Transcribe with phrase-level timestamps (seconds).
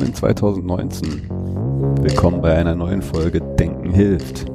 [0.00, 1.30] Willkommen in 2019.
[2.00, 4.46] Willkommen bei einer neuen Folge Denken hilft.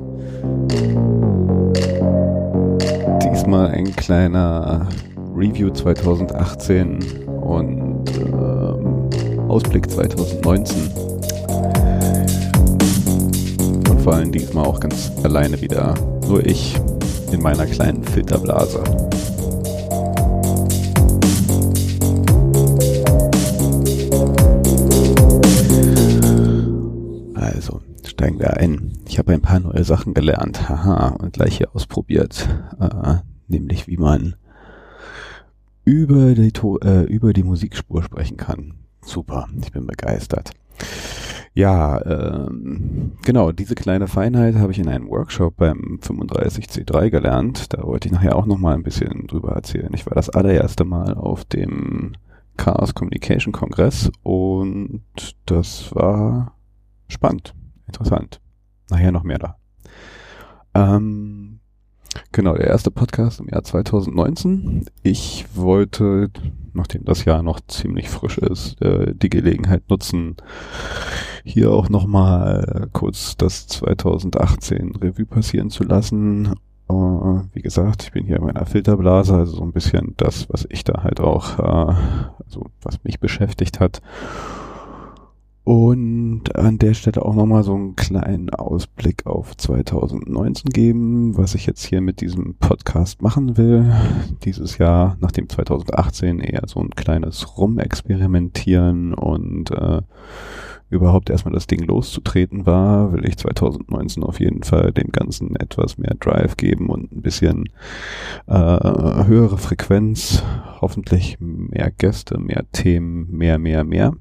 [3.24, 4.90] Diesmal ein kleiner
[5.36, 10.90] Review 2018 und ähm, Ausblick 2019.
[13.88, 15.94] Und vor allem diesmal auch ganz alleine wieder.
[16.28, 16.76] Nur ich
[17.32, 18.82] in meiner kleinen Filterblase.
[28.26, 28.94] Steigen wir ein.
[29.08, 32.50] Ich habe ein paar neue Sachen gelernt, haha, und gleich hier ausprobiert.
[32.80, 33.18] Äh,
[33.48, 34.36] nämlich, wie man
[35.84, 36.52] über die,
[36.84, 38.80] äh, über die Musikspur sprechen kann.
[39.04, 40.54] Super, ich bin begeistert.
[41.54, 47.74] Ja, ähm, genau, diese kleine Feinheit habe ich in einem Workshop beim 35C3 gelernt.
[47.76, 49.94] Da wollte ich nachher auch nochmal ein bisschen drüber erzählen.
[49.94, 52.14] Ich war das allererste Mal auf dem
[52.58, 55.04] Chaos Communication Kongress und
[55.46, 56.56] das war
[57.08, 57.54] spannend,
[57.88, 58.42] interessant.
[58.90, 59.58] Nachher noch mehr da.
[60.74, 61.60] Ähm,
[62.32, 64.86] Genau, der erste Podcast im Jahr 2019.
[65.04, 66.30] Ich wollte,
[66.74, 70.36] nachdem das Jahr noch ziemlich frisch ist, äh, die Gelegenheit nutzen,
[71.44, 76.54] hier auch nochmal kurz das 2018 Revue passieren zu lassen.
[76.90, 80.66] Äh, wie gesagt, ich bin hier in meiner Filterblase, also so ein bisschen das, was
[80.70, 81.96] ich da halt auch, äh,
[82.44, 84.02] also was mich beschäftigt hat.
[85.66, 91.66] Und an der Stelle auch nochmal so einen kleinen Ausblick auf 2019 geben, was ich
[91.66, 93.92] jetzt hier mit diesem Podcast machen will.
[94.44, 100.04] Dieses Jahr, nachdem 2018 eher so ein kleines Rumexperimentieren und äh,
[100.92, 105.98] überhaupt erstmal das Ding loszutreten war, will ich 2019 auf jeden Fall dem Ganzen etwas
[105.98, 107.70] mehr Drive geben und ein bisschen
[108.46, 110.44] äh, höhere Frequenz,
[110.80, 114.14] hoffentlich mehr Gäste, mehr Themen, mehr, mehr, mehr.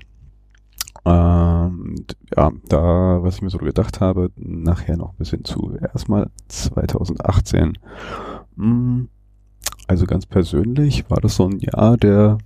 [1.07, 1.97] Ähm,
[2.35, 5.77] ja, da, was ich mir so gedacht habe, nachher noch ein bisschen zu.
[5.81, 7.79] Erstmal 2018.
[8.57, 9.09] Hm,
[9.87, 12.39] also ganz persönlich war das so ein Jahr der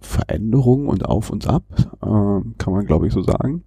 [0.00, 1.64] Veränderung und Auf und Ab,
[2.04, 3.64] ähm, kann man glaube ich so sagen.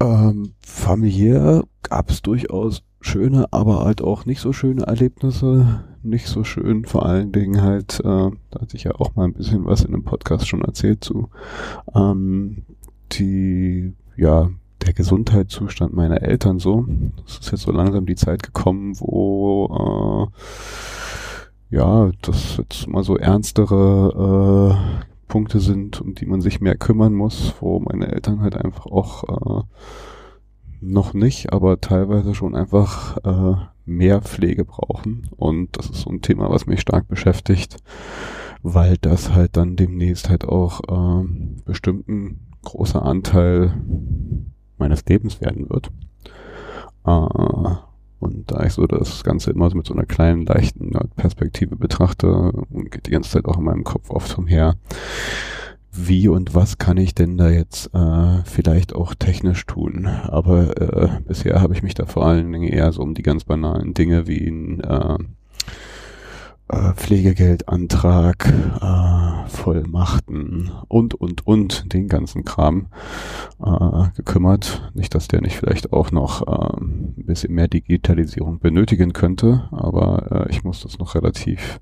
[0.00, 5.84] Ähm, familiär gab es durchaus schöne, aber halt auch nicht so schöne Erlebnisse.
[6.02, 9.34] Nicht so schön, vor allen Dingen halt, äh, da hatte ich ja auch mal ein
[9.34, 11.28] bisschen was in einem Podcast schon erzählt zu,
[11.94, 12.62] ähm,
[13.12, 14.48] die, ja,
[14.86, 16.86] der Gesundheitszustand meiner Eltern so.
[17.26, 20.30] Es ist jetzt so langsam die Zeit gekommen, wo,
[21.70, 26.76] äh, ja, das jetzt mal so ernstere äh, Punkte sind, um die man sich mehr
[26.76, 29.62] kümmern muss, wo meine Eltern halt einfach auch äh,
[30.80, 35.28] noch nicht, aber teilweise schon einfach äh, mehr Pflege brauchen.
[35.36, 37.76] Und das ist so ein Thema, was mich stark beschäftigt,
[38.62, 40.80] weil das halt dann demnächst halt auch
[41.22, 41.26] äh,
[41.64, 43.74] bestimmt ein großer Anteil
[44.76, 45.90] meines Lebens werden wird.
[47.06, 47.78] Äh,
[48.20, 52.52] und da ich so das Ganze immer so mit so einer kleinen, leichten Perspektive betrachte
[52.70, 54.74] und geht die ganze Zeit auch in meinem Kopf oft umher,
[55.92, 60.06] wie und was kann ich denn da jetzt äh, vielleicht auch technisch tun.
[60.06, 63.44] Aber äh, bisher habe ich mich da vor allen Dingen eher so um die ganz
[63.44, 65.18] banalen Dinge wie ein äh,
[66.70, 68.46] äh, Pflegegeldantrag,
[68.82, 72.88] äh, Vollmachten und, und, und den ganzen Kram
[73.64, 74.90] äh, gekümmert.
[74.94, 80.46] Nicht, dass der nicht vielleicht auch noch äh, ein bisschen mehr Digitalisierung benötigen könnte, aber
[80.46, 81.80] äh, ich muss das noch relativ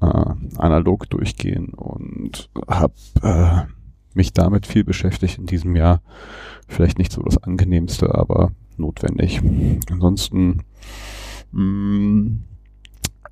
[0.00, 3.62] äh, analog durchgehen und habe äh,
[4.14, 6.02] mich damit viel beschäftigt in diesem Jahr.
[6.68, 9.40] Vielleicht nicht so das angenehmste, aber notwendig.
[9.90, 10.62] Ansonsten
[11.52, 12.44] mh, mm,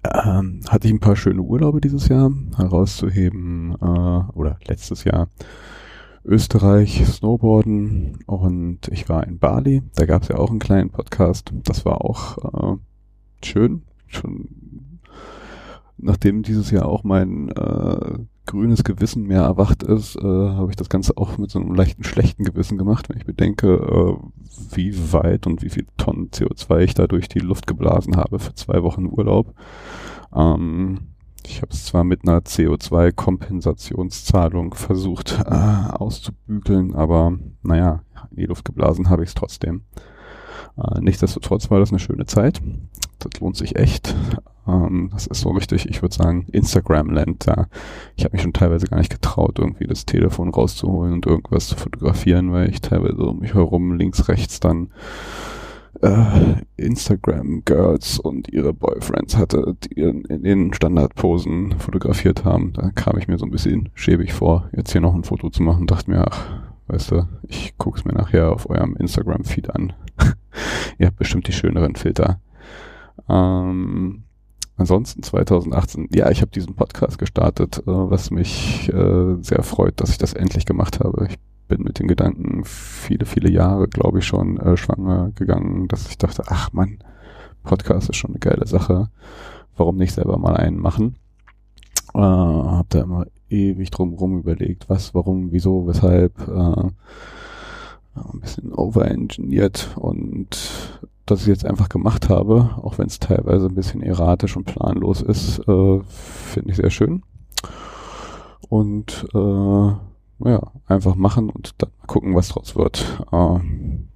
[0.04, 5.28] ähm, hatte ich ein paar schöne Urlaube dieses Jahr herauszuheben äh, oder letztes Jahr.
[6.24, 9.82] Österreich, Snowboarden und ich war in Bali.
[9.94, 11.52] Da gab es ja auch einen kleinen Podcast.
[11.64, 12.76] Das war auch äh,
[13.42, 13.82] schön.
[14.06, 14.48] Schon
[15.98, 20.88] nachdem dieses Jahr auch mein äh, grünes Gewissen mehr erwacht ist, äh, habe ich das
[20.88, 24.16] Ganze auch mit so einem leichten schlechten Gewissen gemacht, wenn ich bedenke, äh,
[24.74, 28.54] wie weit und wie viel Tonnen CO2 ich da durch die Luft geblasen habe für
[28.54, 29.54] zwei Wochen Urlaub.
[30.34, 31.08] Ähm,
[31.46, 38.64] ich habe es zwar mit einer CO2-Kompensationszahlung versucht äh, auszubügeln, aber naja, in die Luft
[38.64, 39.82] geblasen habe ich es trotzdem.
[40.78, 42.60] Äh, nichtsdestotrotz war das eine schöne Zeit.
[43.18, 44.14] Das lohnt sich echt.
[44.66, 47.46] Ähm, das ist so richtig, ich würde sagen, Instagram-Land.
[47.46, 47.66] Ja.
[48.16, 51.76] Ich habe mich schon teilweise gar nicht getraut, irgendwie das Telefon rauszuholen und irgendwas zu
[51.76, 54.90] fotografieren, weil ich teilweise um mich herum links, rechts dann
[56.02, 62.72] äh, Instagram-Girls und ihre Boyfriends hatte, die in den Standardposen fotografiert haben.
[62.72, 65.62] Da kam ich mir so ein bisschen schäbig vor, jetzt hier noch ein Foto zu
[65.62, 65.86] machen.
[65.86, 69.92] Dachte mir, ach, weißt du, ich guck's mir nachher auf eurem Instagram-Feed an.
[70.98, 72.40] Ihr habt bestimmt die schöneren Filter.
[73.28, 74.24] Ähm,
[74.76, 80.10] ansonsten 2018, ja, ich habe diesen Podcast gestartet, äh, was mich äh, sehr freut, dass
[80.10, 81.26] ich das endlich gemacht habe.
[81.28, 81.38] Ich
[81.68, 86.18] bin mit dem Gedanken viele, viele Jahre, glaube ich, schon äh, schwanger gegangen, dass ich
[86.18, 86.98] dachte, ach man,
[87.62, 89.10] Podcast ist schon eine geile Sache.
[89.76, 91.16] Warum nicht selber mal einen machen?
[92.14, 96.40] Äh, hab da immer ewig drum rum überlegt, was, warum, wieso, weshalb.
[96.48, 96.90] Äh,
[98.32, 100.58] ein bisschen overengineert und
[101.26, 105.20] dass ich jetzt einfach gemacht habe, auch wenn es teilweise ein bisschen erratisch und planlos
[105.20, 107.22] ist, äh, finde ich sehr schön.
[108.68, 109.92] Und äh,
[110.44, 113.24] ja, einfach machen und dann gucken, was draus wird.
[113.32, 113.58] Äh,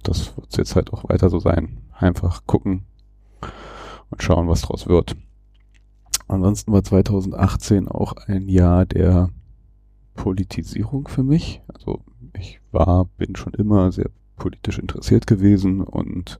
[0.03, 1.81] das wird jetzt halt auch weiter so sein.
[1.91, 2.83] Einfach gucken
[4.09, 5.15] und schauen, was draus wird.
[6.27, 9.29] Ansonsten war 2018 auch ein Jahr der
[10.15, 11.61] Politisierung für mich.
[11.73, 12.01] Also
[12.37, 16.39] ich war, bin schon immer sehr politisch interessiert gewesen und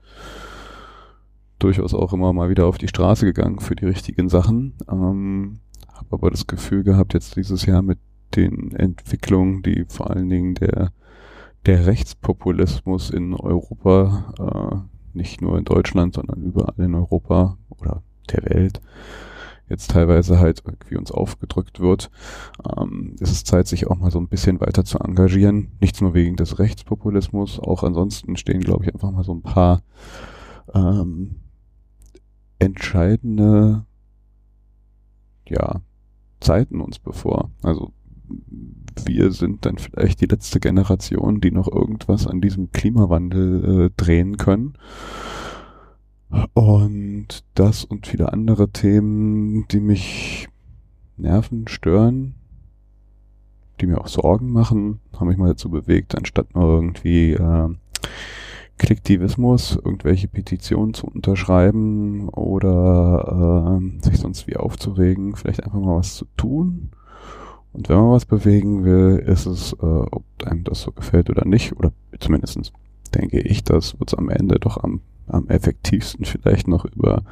[1.59, 4.73] durchaus auch immer mal wieder auf die Straße gegangen für die richtigen Sachen.
[4.89, 5.59] Ähm,
[5.93, 7.99] habe aber das Gefühl gehabt, jetzt dieses Jahr mit
[8.35, 10.91] den Entwicklungen, die vor allen Dingen der,
[11.65, 14.33] der Rechtspopulismus in Europa,
[15.13, 18.01] äh, nicht nur in Deutschland, sondern überall in Europa oder
[18.31, 18.81] der Welt,
[19.69, 22.11] jetzt teilweise halt irgendwie uns aufgedrückt wird,
[22.77, 25.71] ähm, ist es Zeit, sich auch mal so ein bisschen weiter zu engagieren.
[25.79, 29.81] Nichts nur wegen des Rechtspopulismus, auch ansonsten stehen, glaube ich, einfach mal so ein paar
[30.73, 31.35] ähm,
[32.59, 33.85] entscheidende
[35.47, 35.81] ja,
[36.39, 37.51] Zeiten uns bevor.
[37.61, 37.91] Also
[39.05, 44.37] wir sind dann vielleicht die letzte Generation, die noch irgendwas an diesem Klimawandel äh, drehen
[44.37, 44.77] können.
[46.53, 50.47] Und das und viele andere Themen, die mich
[51.17, 52.35] nerven, stören,
[53.79, 57.69] die mir auch Sorgen machen, haben mich mal dazu bewegt, anstatt nur irgendwie äh,
[58.77, 66.15] Klicktivismus, irgendwelche Petitionen zu unterschreiben oder äh, sich sonst wie aufzuregen, vielleicht einfach mal was
[66.15, 66.89] zu tun.
[67.71, 71.45] Und wenn man was bewegen will, ist es, äh, ob einem das so gefällt oder
[71.45, 72.71] nicht, oder zumindestens
[73.13, 77.23] denke ich, das wird am Ende doch am, am effektivsten vielleicht noch über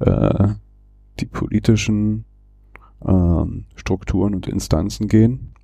[0.00, 0.48] äh,
[1.20, 2.24] die politischen
[3.04, 3.44] äh,
[3.74, 5.54] Strukturen und Instanzen gehen.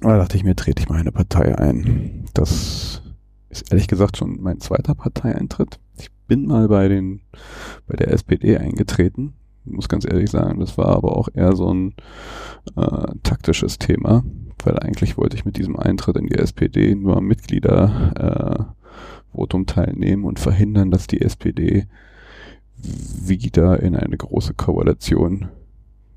[0.00, 2.26] Da dachte ich mir, trete ich mal eine Partei ein.
[2.34, 3.02] Das
[3.48, 5.80] ist ehrlich gesagt schon mein zweiter Parteieintritt.
[5.98, 7.22] Ich bin mal bei den
[7.86, 9.34] bei der SPD eingetreten
[9.66, 11.94] muss ganz ehrlich sagen, das war aber auch eher so ein
[12.76, 14.24] äh, taktisches Thema,
[14.64, 17.26] weil eigentlich wollte ich mit diesem Eintritt in die SPD nur am
[19.36, 21.86] Äh, teilnehmen und verhindern, dass die SPD
[22.76, 25.48] wieder in eine große Koalition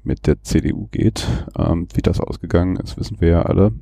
[0.04, 1.27] mit der CDU geht.
[1.57, 3.74] Ähm, wie das ausgegangen ist, wissen wir ja alle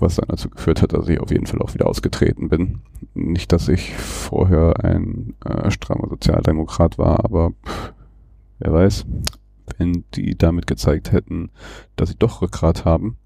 [0.00, 2.80] was dann dazu geführt hat, dass ich auf jeden Fall auch wieder ausgetreten bin.
[3.14, 7.92] Nicht, dass ich vorher ein äh, strammer Sozialdemokrat war, aber pff,
[8.58, 9.06] wer weiß,
[9.78, 11.50] wenn die damit gezeigt hätten,
[11.96, 13.18] dass sie doch Rückgrat haben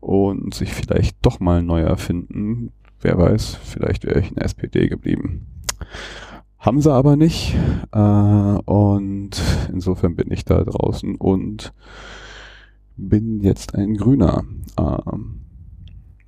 [0.00, 4.88] und sich vielleicht doch mal neu erfinden, wer weiß, vielleicht wäre ich in der SPD
[4.88, 5.46] geblieben.
[6.58, 7.56] Haben sie aber nicht
[7.92, 9.30] äh, und
[9.72, 11.72] insofern bin ich da draußen und
[12.96, 14.44] bin jetzt ein Grüner.
[14.78, 15.40] Ähm,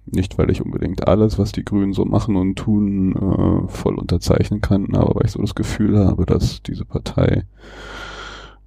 [0.06, 4.60] nicht, weil ich unbedingt alles, was die Grünen so machen und tun, äh, voll unterzeichnen
[4.60, 7.44] kann, aber weil ich so das Gefühl habe, dass diese Partei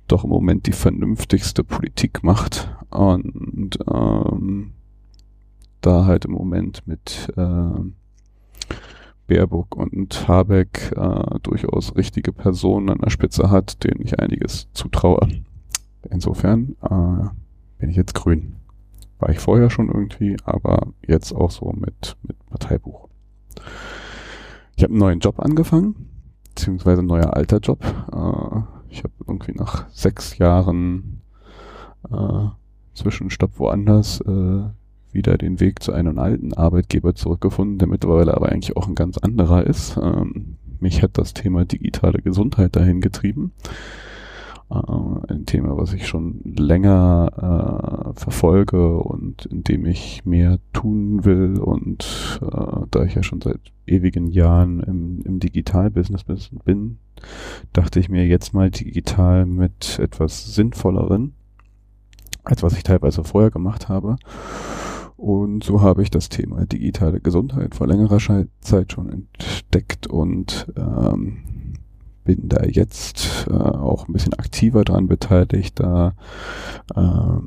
[0.07, 4.74] doch im Moment die vernünftigste Politik macht und ähm,
[5.85, 7.69] da halt im Moment mit äh,
[9.27, 15.27] Baerbock und Habeck äh, durchaus richtige Personen an der Spitze hat, denen ich einiges zutraue.
[16.09, 17.29] Insofern äh,
[17.79, 18.55] bin ich jetzt grün.
[19.19, 23.07] War ich vorher schon irgendwie, aber jetzt auch so mit, mit Parteibuch.
[24.75, 26.09] Ich habe einen neuen Job angefangen,
[26.49, 27.83] beziehungsweise ein neuer alter Job.
[28.11, 31.21] Äh, ich habe irgendwie nach sechs Jahren
[32.11, 32.47] äh,
[32.93, 34.63] Zwischenstopp woanders äh,
[35.15, 39.17] wieder den Weg zu einem alten Arbeitgeber zurückgefunden, der mittlerweile aber eigentlich auch ein ganz
[39.17, 39.97] anderer ist.
[39.97, 43.53] Ähm, mich hat das Thema digitale Gesundheit dahin getrieben
[44.69, 51.25] äh, ein Thema, was ich schon länger äh, verfolge und in dem ich mehr tun
[51.25, 51.59] will.
[51.59, 56.25] Und äh, da ich ja schon seit ewigen Jahren im, im Digital-Business
[56.63, 56.97] bin,
[57.73, 61.33] dachte ich mir jetzt mal digital mit etwas Sinnvolleren,
[62.43, 64.17] als was ich teilweise vorher gemacht habe.
[65.17, 68.19] Und so habe ich das Thema digitale Gesundheit vor längerer
[68.59, 71.75] Zeit schon entdeckt und ähm,
[72.25, 76.15] bin da jetzt äh, auch ein bisschen aktiver dran beteiligt, da
[76.95, 77.39] äh,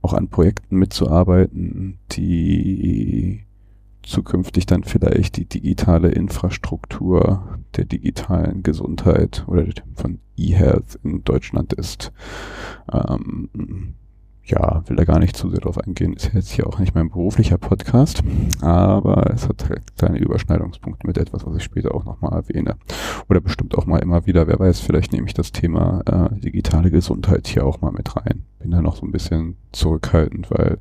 [0.00, 3.44] auch an Projekten mitzuarbeiten, die
[4.02, 12.12] zukünftig dann vielleicht die digitale Infrastruktur der digitalen Gesundheit oder von eHealth in Deutschland ist.
[12.92, 13.94] Ähm,
[14.44, 17.10] ja, will da gar nicht zu sehr drauf eingehen, ist jetzt hier auch nicht mein
[17.10, 18.22] beruflicher Podcast,
[18.60, 22.76] aber es hat halt kleine Überschneidungspunkte mit etwas, was ich später auch nochmal erwähne.
[23.28, 26.90] Oder bestimmt auch mal immer wieder, wer weiß, vielleicht nehme ich das Thema äh, digitale
[26.90, 28.44] Gesundheit hier auch mal mit rein.
[28.58, 30.78] Bin da noch so ein bisschen zurückhaltend, weil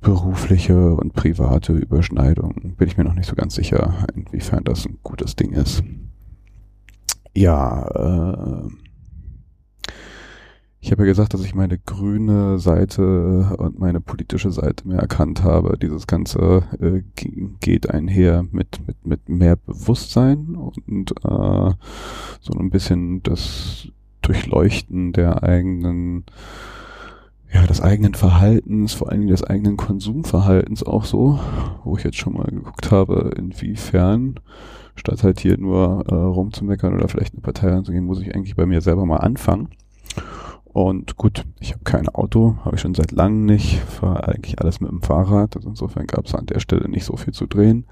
[0.00, 4.98] berufliche und private Überschneidungen bin ich mir noch nicht so ganz sicher, inwiefern das ein
[5.02, 5.82] gutes Ding ist.
[7.34, 8.68] Ja, äh,
[10.80, 15.42] ich habe ja gesagt, dass ich meine grüne Seite und meine politische Seite mehr erkannt
[15.42, 15.76] habe.
[15.76, 17.02] Dieses Ganze äh,
[17.60, 21.72] geht einher mit, mit, mit mehr Bewusstsein und äh,
[22.40, 23.88] so ein bisschen das
[24.22, 26.24] Durchleuchten der eigenen,
[27.52, 31.40] ja, des eigenen Verhaltens, vor allen Dingen des eigenen Konsumverhaltens auch so,
[31.82, 34.38] wo ich jetzt schon mal geguckt habe, inwiefern
[34.94, 38.66] statt halt hier nur äh, rumzumeckern oder vielleicht eine Partei anzugehen, muss ich eigentlich bei
[38.66, 39.68] mir selber mal anfangen
[40.78, 44.80] und gut, ich habe kein Auto, habe ich schon seit langem nicht, fahre eigentlich alles
[44.80, 45.56] mit dem Fahrrad.
[45.56, 47.84] Also insofern gab es an der Stelle nicht so viel zu drehen.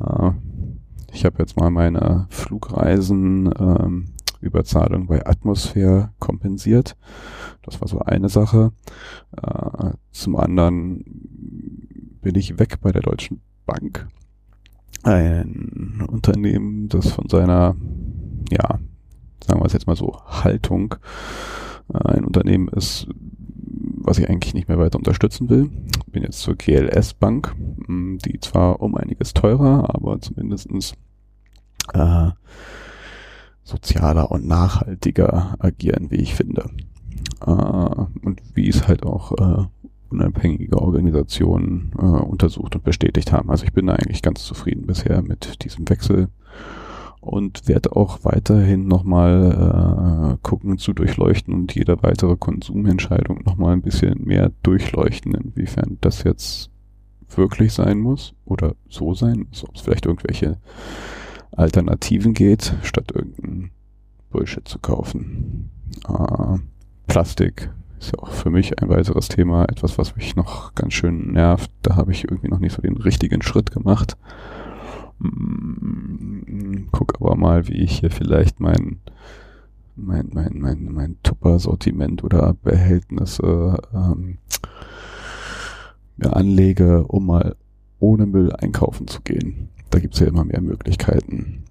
[0.00, 0.32] Äh,
[1.12, 4.06] ich habe jetzt mal meine Flugreisen ähm,
[4.40, 6.96] Überzahlung bei Atmosphäre kompensiert.
[7.62, 8.72] Das war so eine Sache.
[9.40, 11.04] Äh, zum anderen
[12.22, 14.08] bin ich weg bei der Deutschen Bank.
[15.04, 17.76] Ein Unternehmen, das von seiner,
[18.50, 18.80] ja,
[19.46, 20.96] sagen wir es jetzt mal so, Haltung
[21.88, 23.08] ein Unternehmen ist,
[23.98, 25.70] was ich eigentlich nicht mehr weiter unterstützen will.
[26.10, 27.54] Bin jetzt zur GLS Bank,
[27.86, 30.94] hm, die zwar um einiges teurer, aber zumindestens
[31.92, 32.30] äh,
[33.62, 36.70] sozialer und nachhaltiger agieren, wie ich finde.
[37.44, 39.66] Äh, und wie es halt auch äh,
[40.08, 43.50] unabhängige Organisationen äh, untersucht und bestätigt haben.
[43.50, 46.28] Also ich bin da eigentlich ganz zufrieden bisher mit diesem Wechsel
[47.20, 53.82] und werde auch weiterhin nochmal äh, gucken zu durchleuchten und jede weitere Konsumentscheidung nochmal ein
[53.82, 56.70] bisschen mehr durchleuchten, inwiefern das jetzt
[57.28, 60.58] wirklich sein muss oder so sein muss, ob es vielleicht irgendwelche
[61.52, 63.70] Alternativen geht, statt irgendein
[64.30, 65.70] Bullshit zu kaufen.
[66.08, 66.58] Äh,
[67.06, 71.32] Plastik ist ja auch für mich ein weiteres Thema, etwas, was mich noch ganz schön
[71.32, 71.70] nervt.
[71.82, 74.16] Da habe ich irgendwie noch nicht so den richtigen Schritt gemacht.
[76.92, 79.00] Guck aber mal, wie ich hier vielleicht mein
[79.96, 84.38] mein mein mein mein Tupper-Sortiment oder Behältnisse ähm,
[86.18, 87.56] ja, anlege, um mal
[87.98, 89.70] ohne Müll einkaufen zu gehen.
[89.90, 91.64] Da gibt's ja immer mehr Möglichkeiten.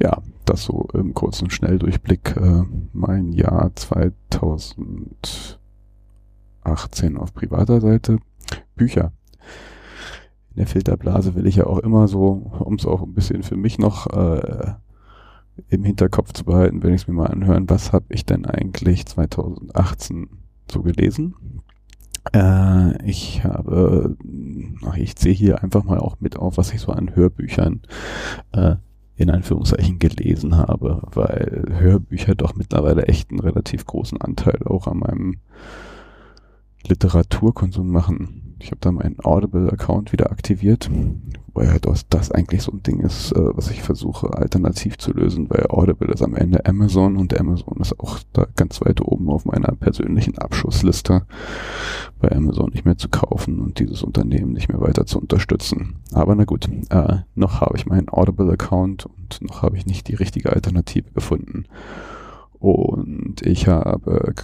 [0.00, 5.56] Ja, das so im kurzen Schnelldurchblick äh, mein Jahr 2018
[7.16, 8.18] auf privater Seite.
[8.76, 9.12] Bücher
[10.58, 13.56] in der Filterblase will ich ja auch immer so, um es auch ein bisschen für
[13.56, 14.72] mich noch äh,
[15.68, 19.06] im Hinterkopf zu behalten, wenn ich es mir mal anhören, was habe ich denn eigentlich
[19.06, 20.28] 2018
[20.68, 21.36] so gelesen?
[22.32, 24.16] Äh, ich habe,
[24.84, 27.82] ach, ich zähle hier einfach mal auch mit auf, was ich so an Hörbüchern
[28.50, 28.74] äh,
[29.14, 34.98] in Anführungszeichen gelesen habe, weil Hörbücher doch mittlerweile echt einen relativ großen Anteil auch an
[34.98, 35.36] meinem
[36.84, 40.90] Literaturkonsum machen ich habe da meinen Audible-Account wieder aktiviert,
[41.54, 45.48] weil halt das eigentlich so ein Ding ist, äh, was ich versuche alternativ zu lösen,
[45.50, 49.44] weil Audible ist am Ende Amazon und Amazon ist auch da ganz weit oben auf
[49.44, 51.26] meiner persönlichen Abschussliste,
[52.20, 55.96] bei Amazon nicht mehr zu kaufen und dieses Unternehmen nicht mehr weiter zu unterstützen.
[56.12, 60.14] Aber na gut, äh, noch habe ich meinen Audible-Account und noch habe ich nicht die
[60.14, 61.64] richtige Alternative gefunden.
[62.60, 64.34] Und ich habe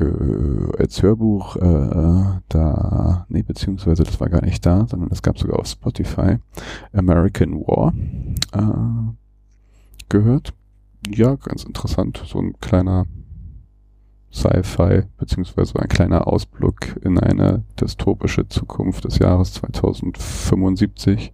[0.78, 5.58] als Hörbuch äh, da, nee, beziehungsweise das war gar nicht da, sondern das gab sogar
[5.58, 6.36] auf Spotify,
[6.92, 7.92] American War
[8.52, 9.14] äh,
[10.08, 10.52] gehört.
[11.08, 12.22] Ja, ganz interessant.
[12.24, 13.06] So ein kleiner
[14.32, 21.32] Sci-Fi, beziehungsweise ein kleiner Ausblick in eine dystopische Zukunft des Jahres 2075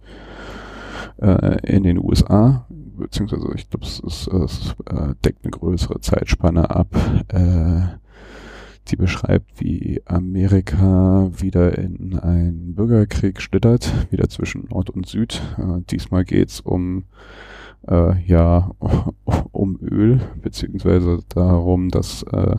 [1.17, 2.65] äh, in den USA
[3.01, 6.95] beziehungsweise ich glaube, es, ist, es äh, deckt eine größere Zeitspanne ab,
[7.29, 7.81] äh,
[8.87, 15.41] die beschreibt, wie Amerika wieder in einen Bürgerkrieg schlittert, wieder zwischen Nord und Süd.
[15.57, 17.05] Äh, diesmal geht's um
[17.87, 18.71] äh, ja
[19.51, 22.55] um Öl, beziehungsweise darum, dass äh,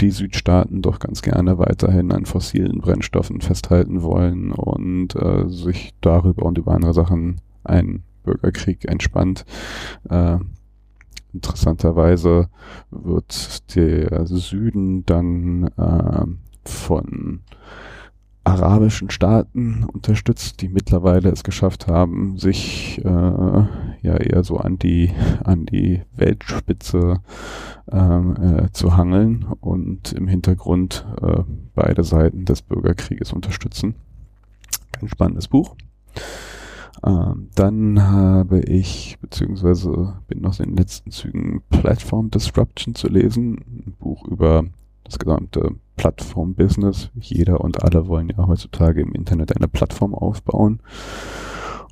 [0.00, 6.44] die Südstaaten doch ganz gerne weiterhin an fossilen Brennstoffen festhalten wollen und äh, sich darüber
[6.46, 9.44] und über andere Sachen ein Bürgerkrieg entspannt.
[10.08, 10.38] Äh,
[11.32, 12.48] interessanterweise
[12.90, 16.26] wird der Süden dann äh,
[16.64, 17.40] von
[18.44, 25.12] arabischen Staaten unterstützt, die mittlerweile es geschafft haben, sich äh, ja eher so an die
[25.44, 27.20] an die Weltspitze
[27.90, 33.94] ähm, äh, zu hangeln und im Hintergrund äh, beide Seiten des Bürgerkrieges unterstützen.
[34.92, 35.76] Ganz spannendes Buch.
[37.04, 43.56] Ähm, dann habe ich, beziehungsweise bin noch in den letzten Zügen Platform Disruption zu lesen,
[43.86, 44.64] ein Buch über
[45.04, 47.10] das gesamte Plattform-Business.
[47.14, 50.80] Jeder und alle wollen ja heutzutage im Internet eine Plattform aufbauen.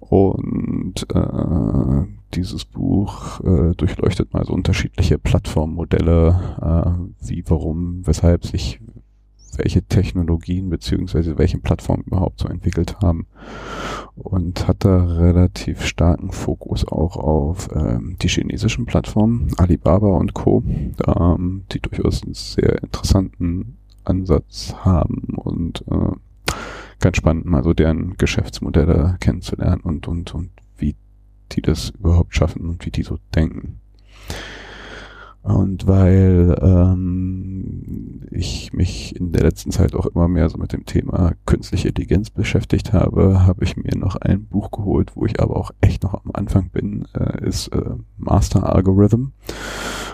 [0.01, 8.80] Und äh, dieses Buch äh, durchleuchtet mal so unterschiedliche Plattformmodelle, äh, wie, warum, weshalb sich
[9.63, 13.27] welche Technologien beziehungsweise welche Plattformen überhaupt so entwickelt haben
[14.17, 20.63] und hat da relativ starken Fokus auch auf ähm, die chinesischen Plattformen, Alibaba und Co.,
[21.07, 26.53] ähm, die durchaus einen sehr interessanten Ansatz haben und äh,
[27.01, 30.97] ganz spannend mal so deren Geschäftsmodelle kennenzulernen und, und, und wie
[31.53, 33.81] die das überhaupt schaffen und wie die so denken.
[35.43, 40.85] Und weil ähm, ich mich in der letzten Zeit auch immer mehr so mit dem
[40.85, 45.57] Thema künstliche Intelligenz beschäftigt habe, habe ich mir noch ein Buch geholt, wo ich aber
[45.57, 49.33] auch echt noch am Anfang bin, äh, ist äh, Master Algorithm.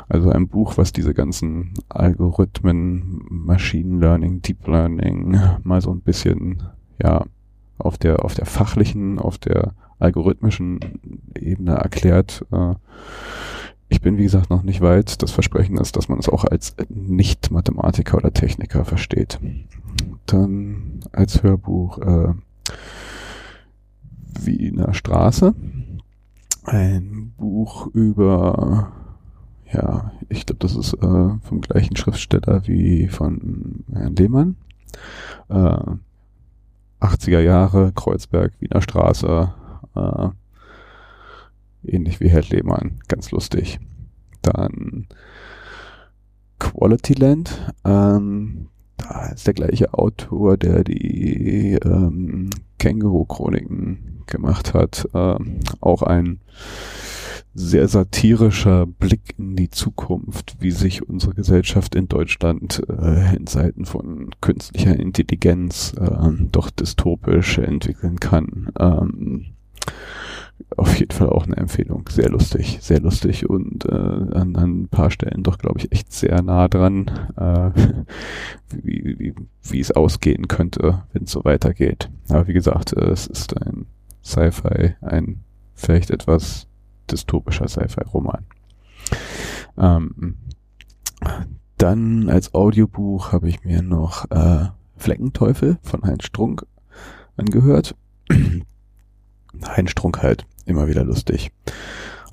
[0.09, 6.62] Also ein Buch, was diese ganzen Algorithmen, Machine Learning, Deep Learning mal so ein bisschen,
[7.02, 7.25] ja,
[7.78, 10.78] auf der, auf der fachlichen, auf der algorithmischen
[11.35, 12.47] Ebene erklärt.
[12.52, 12.75] Äh,
[13.88, 15.23] ich bin, wie gesagt, noch nicht weit.
[15.23, 19.38] Das Versprechen ist, dass man es auch als Nicht-Mathematiker oder Techniker versteht.
[20.27, 22.35] Dann als Hörbuch äh,
[24.40, 25.55] Wiener Straße.
[26.64, 28.92] Ein Buch über,
[29.72, 30.99] ja, ich glaube, das ist äh,
[31.40, 34.57] vom gleichen Schriftsteller wie von Herrn Lehmann.
[35.49, 35.79] Äh,
[37.01, 39.53] 80er Jahre, Kreuzberg, Wiener Straße,
[39.94, 40.29] äh,
[41.88, 43.79] ähnlich wie Herr Lehmann, ganz lustig.
[44.42, 45.07] Dann
[46.59, 55.61] Quality Land, ähm, da ist der gleiche Autor, der die ähm, Känguru-Chroniken gemacht hat, ähm,
[55.81, 56.40] auch ein
[57.55, 63.87] sehr satirischer Blick in die Zukunft, wie sich unsere Gesellschaft in Deutschland äh, in Zeiten
[63.87, 68.68] von künstlicher Intelligenz äh, doch dystopisch entwickeln kann.
[68.79, 69.46] Ähm,
[70.77, 72.09] auf jeden Fall auch eine Empfehlung.
[72.09, 76.12] Sehr lustig, sehr lustig und äh, an, an ein paar Stellen doch, glaube ich, echt
[76.12, 77.71] sehr nah dran, äh,
[78.83, 82.11] wie, wie, wie es ausgehen könnte, wenn es so weitergeht.
[82.29, 83.87] Aber wie gesagt, äh, es ist ein
[84.25, 85.40] Sci-Fi, ein
[85.75, 86.66] vielleicht etwas
[87.11, 88.45] dystopischer Sci-Fi-Roman.
[89.79, 90.37] Ähm,
[91.79, 96.66] dann als Audiobuch habe ich mir noch äh, Fleckenteufel von Heinz Strunk
[97.37, 97.95] angehört.
[99.64, 101.51] Heinz Strunk halt immer wieder lustig.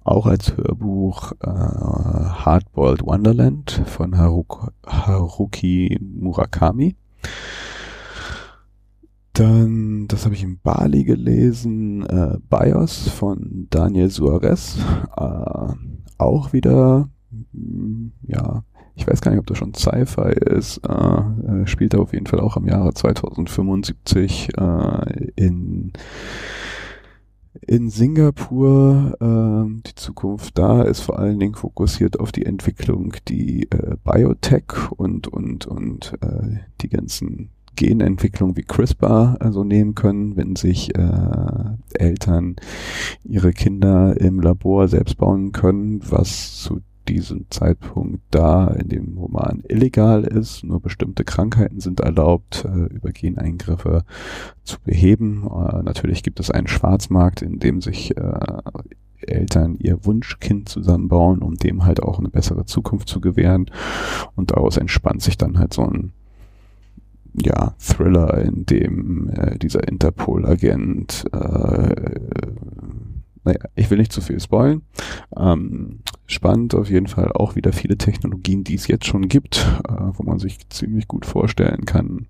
[0.03, 6.95] Auch als Hörbuch äh, Hardboiled Wonderland von Haruki, Haruki Murakami.
[9.33, 14.77] Dann, das habe ich in Bali gelesen, äh, BIOS von Daniel Suarez.
[15.15, 15.73] Äh,
[16.17, 17.09] auch wieder,
[17.53, 18.63] mh, ja,
[18.95, 22.41] ich weiß gar nicht, ob das schon Sci-Fi ist, äh, spielt er auf jeden Fall
[22.41, 25.93] auch im Jahre 2075 äh, in
[27.67, 33.63] in Singapur äh, die Zukunft da ist vor allen Dingen fokussiert auf die Entwicklung, die
[33.71, 40.55] äh, Biotech und und und äh, die ganzen Genentwicklung wie CRISPR also nehmen können, wenn
[40.55, 42.55] sich äh, Eltern
[43.23, 49.63] ihre Kinder im Labor selbst bauen können, was zu diesem Zeitpunkt da in dem Roman
[49.67, 50.63] illegal ist.
[50.63, 54.03] Nur bestimmte Krankheiten sind erlaubt, äh, über Geneingriffe
[54.63, 55.43] zu beheben.
[55.45, 58.37] Äh, natürlich gibt es einen Schwarzmarkt, in dem sich äh,
[59.21, 63.71] Eltern ihr Wunschkind zusammenbauen, um dem halt auch eine bessere Zukunft zu gewähren.
[64.35, 66.13] Und daraus entspannt sich dann halt so ein
[67.33, 72.19] ja, Thriller, in dem äh, dieser Interpol-Agent äh,
[73.43, 74.83] naja, ich will nicht zu viel spoilen.
[75.35, 79.93] Ähm, spannend auf jeden Fall auch wieder viele Technologien, die es jetzt schon gibt, äh,
[80.13, 82.27] wo man sich ziemlich gut vorstellen kann,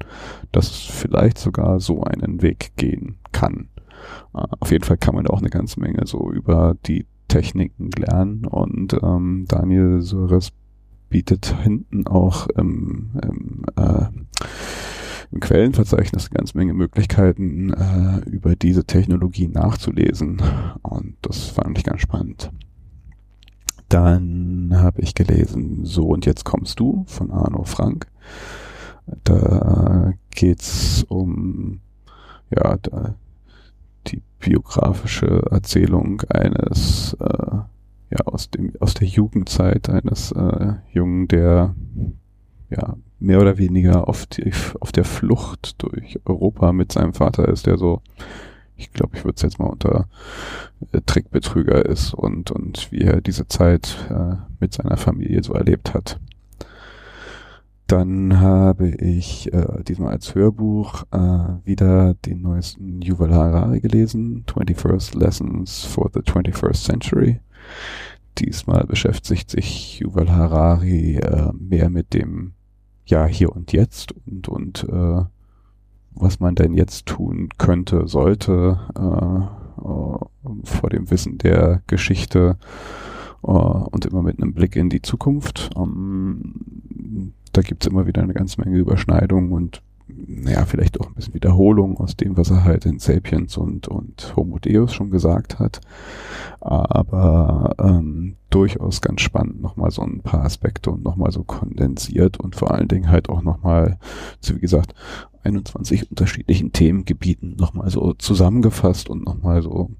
[0.52, 3.70] dass es vielleicht sogar so einen Weg gehen kann.
[4.34, 7.90] Äh, auf jeden Fall kann man da auch eine ganze Menge so über die Techniken
[7.98, 10.52] lernen und ähm, Daniel Sores
[11.10, 14.06] bietet hinten auch im, im, äh,
[15.34, 20.42] im Quellenverzeichnis eine ganze Menge Möglichkeiten, äh, über diese Technologie nachzulesen.
[20.84, 22.52] Und das fand ich ganz spannend.
[23.90, 28.08] Dann habe ich gelesen, so und jetzt kommst du von Arno Frank.
[29.24, 31.82] Da geht's um
[32.50, 33.16] ja, da,
[34.08, 37.58] die biografische Erzählung eines äh,
[38.12, 41.76] ja aus dem aus der Jugendzeit eines äh, Jungen, der
[42.70, 47.66] ja mehr oder weniger auf die, auf der Flucht durch Europa mit seinem Vater ist,
[47.66, 48.02] der so
[48.76, 50.08] ich glaube, ich würde es jetzt mal unter
[50.92, 55.94] äh, Trickbetrüger ist und und wie er diese Zeit äh, mit seiner Familie so erlebt
[55.94, 56.20] hat.
[57.88, 65.18] Dann habe ich äh, diesmal als Hörbuch äh, wieder den neuesten Yuval Harari gelesen, 21st
[65.20, 67.40] Lessons for the 21st Century.
[68.40, 72.54] Diesmal beschäftigt sich Yuval Harari äh, mehr mit dem
[73.06, 75.24] Ja, hier und jetzt und, und äh,
[76.16, 80.18] was man denn jetzt tun könnte, sollte äh, äh,
[80.64, 82.58] vor dem Wissen der Geschichte
[83.44, 85.72] äh, und immer mit einem Blick in die Zukunft.
[85.76, 89.82] Ähm, da gibt's immer wieder eine ganze Menge Überschneidungen und
[90.28, 94.34] naja, vielleicht auch ein bisschen Wiederholung aus dem, was er halt in Sapiens und, und
[94.36, 95.82] Homo Deus schon gesagt hat.
[96.60, 102.56] Aber ähm, durchaus ganz spannend, nochmal so ein paar Aspekte und nochmal so kondensiert und
[102.56, 103.98] vor allen Dingen halt auch nochmal,
[104.40, 104.94] so wie gesagt,
[105.44, 109.92] 21 unterschiedlichen Themengebieten nochmal so zusammengefasst und nochmal so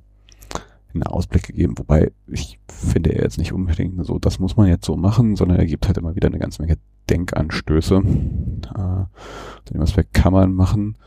[0.94, 4.86] einen Ausblick gegeben, wobei ich finde er jetzt nicht unbedingt so, das muss man jetzt
[4.86, 6.78] so machen, sondern er gibt halt immer wieder eine ganze Menge
[7.10, 7.96] Denkanstöße.
[7.96, 10.98] Äh, den Aspekt kann man machen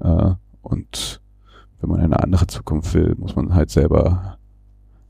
[0.00, 1.20] äh, und
[1.80, 4.38] wenn man eine andere Zukunft will, muss man halt selber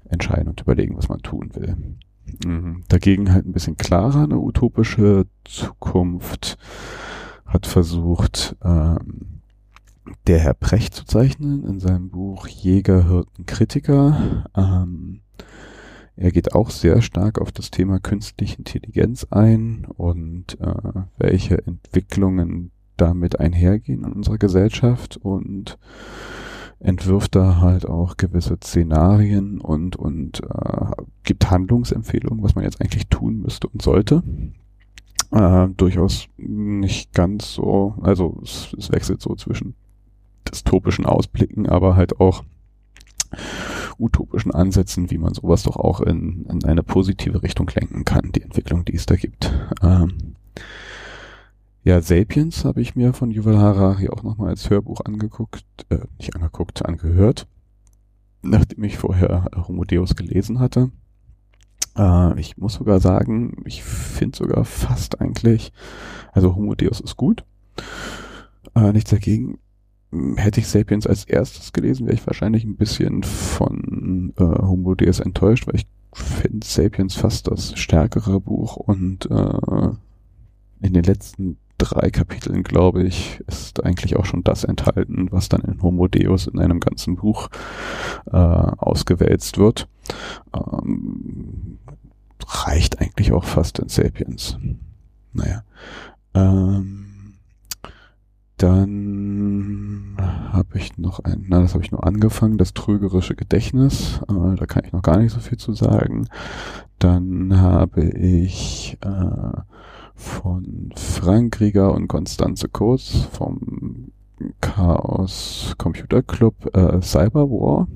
[0.08, 1.76] entscheiden und überlegen, was man tun will.
[2.44, 2.84] Mhm.
[2.88, 6.58] Dagegen halt ein bisschen klarer eine utopische Zukunft
[7.44, 9.35] hat versucht, ähm,
[10.26, 14.44] der Herr Precht zu zeichnen in seinem Buch Jäger, Hirten, Kritiker.
[14.56, 15.20] Ähm,
[16.16, 22.70] er geht auch sehr stark auf das Thema künstliche Intelligenz ein und äh, welche Entwicklungen
[22.96, 25.78] damit einhergehen in unserer Gesellschaft und
[26.78, 33.08] entwirft da halt auch gewisse Szenarien und und äh, gibt Handlungsempfehlungen, was man jetzt eigentlich
[33.08, 34.22] tun müsste und sollte.
[35.32, 39.74] Äh, durchaus nicht ganz so, also es, es wechselt so zwischen
[40.48, 42.44] dystopischen Ausblicken, aber halt auch
[43.98, 48.42] utopischen Ansätzen, wie man sowas doch auch in, in eine positive Richtung lenken kann, die
[48.42, 49.52] Entwicklung, die es da gibt.
[49.82, 50.36] Ähm,
[51.82, 56.34] ja, Sapiens habe ich mir von Yuval Harari auch nochmal als Hörbuch angeguckt, äh, nicht
[56.34, 57.46] angeguckt, angehört,
[58.42, 60.90] nachdem ich vorher Homo Deus gelesen hatte.
[61.96, 65.72] Äh, ich muss sogar sagen, ich finde sogar fast eigentlich,
[66.32, 67.44] also Homo Deus ist gut,
[68.74, 69.58] äh, nichts dagegen
[70.36, 75.20] hätte ich Sapiens als erstes gelesen, wäre ich wahrscheinlich ein bisschen von äh, Homo Deus
[75.20, 79.90] enttäuscht, weil ich finde Sapiens fast das stärkere Buch und äh,
[80.80, 85.60] in den letzten drei Kapiteln, glaube ich, ist eigentlich auch schon das enthalten, was dann
[85.62, 87.48] in Homo Deus in einem ganzen Buch
[88.26, 89.88] äh, ausgewälzt wird.
[90.54, 91.78] Ähm,
[92.46, 94.58] reicht eigentlich auch fast in Sapiens.
[95.32, 95.64] Naja.
[96.34, 97.06] Ähm,
[98.56, 99.95] dann
[100.52, 104.20] habe ich noch ein, na, das habe ich nur angefangen, das trügerische Gedächtnis.
[104.28, 106.28] Äh, da kann ich noch gar nicht so viel zu sagen.
[106.98, 109.60] Dann habe ich äh,
[110.14, 114.12] von Frank Rieger und Konstanze Kurz vom
[114.60, 117.88] Chaos Computer Club äh, Cyber War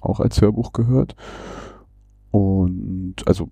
[0.00, 1.16] auch als Hörbuch gehört.
[2.30, 3.50] Und also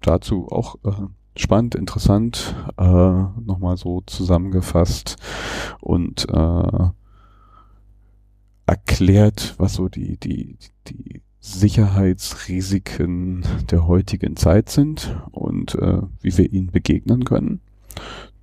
[0.00, 0.90] dazu auch äh,
[1.36, 5.16] spannend, interessant, äh, nochmal so zusammengefasst
[5.80, 6.88] und äh,
[8.66, 10.56] erklärt, was so die, die,
[10.88, 17.60] die Sicherheitsrisiken der heutigen Zeit sind und äh, wie wir ihnen begegnen können.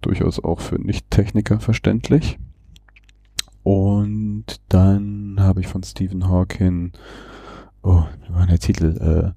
[0.02, 2.38] Durchaus auch für Nicht-Techniker verständlich.
[3.64, 6.92] Und dann habe ich von Stephen Hawking,
[7.84, 8.98] oh, wie war der Titel?
[9.00, 9.32] Äh,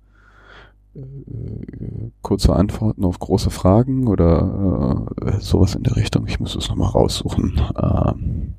[0.98, 6.26] äh, kurze Antworten auf große Fragen oder äh, sowas in der Richtung.
[6.26, 7.60] Ich muss es nochmal raussuchen.
[7.76, 8.54] Ähm,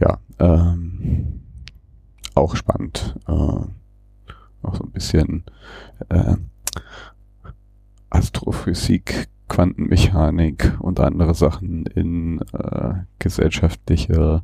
[0.00, 1.40] ja, ähm,
[2.34, 3.16] auch spannend.
[3.26, 3.32] Äh,
[4.62, 5.44] auch so ein bisschen
[6.08, 6.36] äh,
[8.10, 14.42] Astrophysik, Quantenmechanik und andere Sachen in äh, gesellschaftliche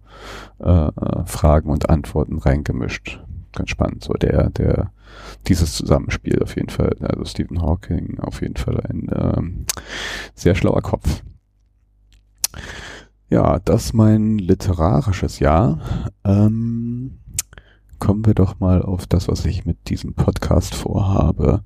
[0.59, 0.91] äh,
[1.27, 3.21] Fragen und Antworten reingemischt.
[3.53, 4.03] Ganz spannend.
[4.03, 4.91] So der, der
[5.47, 6.97] dieses Zusammenspiel auf jeden Fall.
[7.01, 9.67] Also Stephen Hawking auf jeden Fall ein ähm,
[10.35, 11.23] sehr schlauer Kopf.
[13.35, 15.81] Ja, das mein literarisches Jahr.
[16.23, 17.19] Ähm,
[17.99, 21.65] kommen wir doch mal auf das, was ich mit diesem Podcast vorhabe.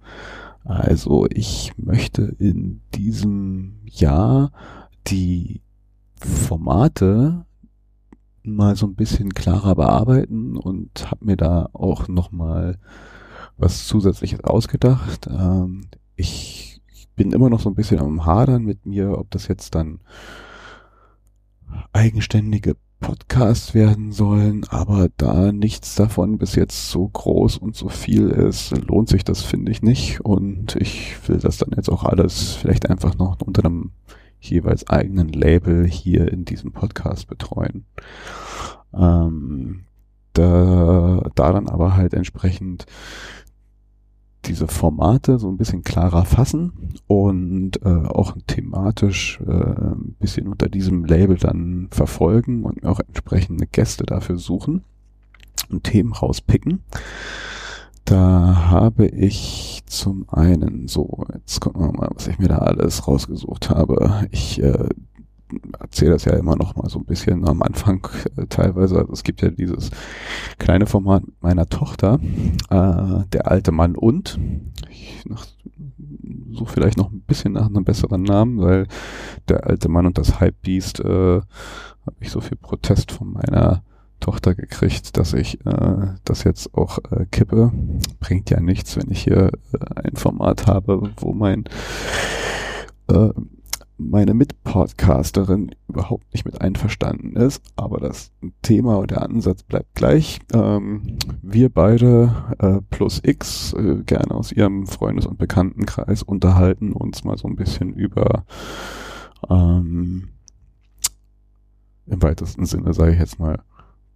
[0.64, 4.50] Also ich möchte in diesem Jahr
[5.08, 5.60] die
[6.18, 7.44] Formate
[8.44, 12.78] mal so ein bisschen klarer bearbeiten und habe mir da auch noch mal
[13.58, 15.26] was zusätzliches ausgedacht.
[15.26, 16.80] Ähm, ich
[17.14, 20.00] bin immer noch so ein bisschen am Hadern mit mir, ob das jetzt dann
[21.92, 28.28] eigenständige Podcasts werden sollen, aber da nichts davon bis jetzt so groß und so viel
[28.28, 30.20] ist, lohnt sich das, finde ich, nicht.
[30.20, 33.92] Und ich will das dann jetzt auch alles vielleicht einfach noch unter einem
[34.40, 37.84] jeweils eigenen Label hier in diesem Podcast betreuen.
[38.92, 39.84] Ähm,
[40.32, 42.86] da, da dann aber halt entsprechend
[44.48, 46.72] diese Formate so ein bisschen klarer fassen
[47.06, 53.66] und äh, auch thematisch äh, ein bisschen unter diesem Label dann verfolgen und auch entsprechende
[53.66, 54.84] Gäste dafür suchen
[55.70, 56.82] und Themen rauspicken.
[58.04, 63.06] Da habe ich zum einen so, jetzt gucken wir mal, was ich mir da alles
[63.06, 64.26] rausgesucht habe.
[64.30, 64.88] Ich äh,
[65.78, 68.06] erzähle das ja immer noch mal so ein bisschen am Anfang
[68.36, 68.98] äh, teilweise.
[68.98, 69.90] Also es gibt ja dieses
[70.58, 72.20] kleine Format meiner Tochter,
[72.70, 74.38] äh, der alte Mann und.
[74.90, 75.24] Ich
[76.52, 78.86] suche vielleicht noch ein bisschen nach einem besseren Namen, weil
[79.48, 83.82] der alte Mann und das Hypebeast äh, habe ich so viel Protest von meiner
[84.20, 87.72] Tochter gekriegt, dass ich äh, das jetzt auch äh, kippe.
[88.20, 91.64] Bringt ja nichts, wenn ich hier äh, ein Format habe, wo mein
[93.08, 93.30] äh,
[93.98, 98.30] meine Mitpodcasterin überhaupt nicht mit einverstanden ist, aber das
[98.62, 100.38] Thema und der Ansatz bleibt gleich.
[100.52, 107.24] Ähm, wir beide äh, plus X, äh, gerne aus ihrem Freundes- und Bekanntenkreis, unterhalten uns
[107.24, 108.44] mal so ein bisschen über
[109.50, 110.28] ähm,
[112.06, 113.60] im weitesten Sinne, sage ich jetzt mal,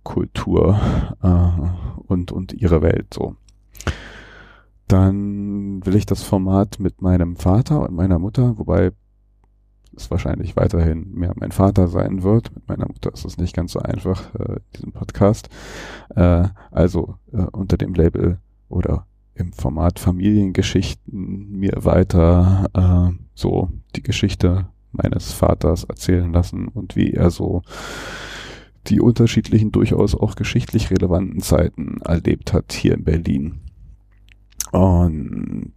[0.05, 0.81] Kultur
[1.23, 3.37] äh, und, und ihre Welt so.
[4.89, 8.93] Dann will ich das Format mit meinem Vater und meiner Mutter, wobei
[9.97, 12.55] es wahrscheinlich weiterhin mehr mein Vater sein wird.
[12.55, 15.49] Mit meiner Mutter ist es nicht ganz so einfach, äh, diesen Podcast.
[16.15, 24.03] Äh, also äh, unter dem Label oder im Format Familiengeschichten mir weiter äh, so die
[24.03, 27.63] Geschichte meines Vaters erzählen lassen und wie er so
[28.89, 33.61] die unterschiedlichen, durchaus auch geschichtlich relevanten Zeiten erlebt hat hier in Berlin.
[34.73, 35.75] Und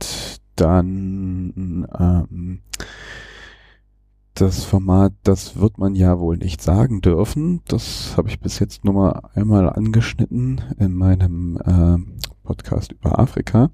[0.56, 2.60] dann ähm,
[4.36, 7.62] das Format, das wird man ja wohl nicht sagen dürfen.
[7.67, 11.98] Das habe ich bis jetzt nur mal einmal angeschnitten in meinem äh,
[12.43, 13.71] Podcast über Afrika.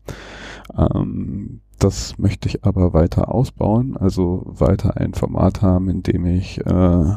[0.77, 6.59] Ähm, das möchte ich aber weiter ausbauen, also weiter ein Format haben, in dem ich
[6.59, 7.15] äh,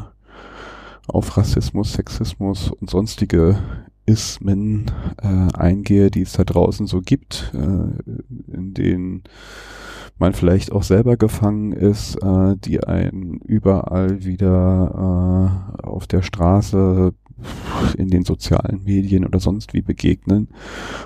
[1.06, 3.58] auf Rassismus, Sexismus und sonstige
[4.06, 4.90] Ismen
[5.22, 9.22] äh, eingehe, die es da draußen so gibt, äh, in denen
[10.18, 17.14] man vielleicht auch selber gefangen ist, äh, die einen überall wieder äh, auf der Straße,
[17.96, 20.48] in den sozialen Medien oder sonst wie begegnen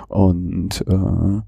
[0.07, 1.41] und äh,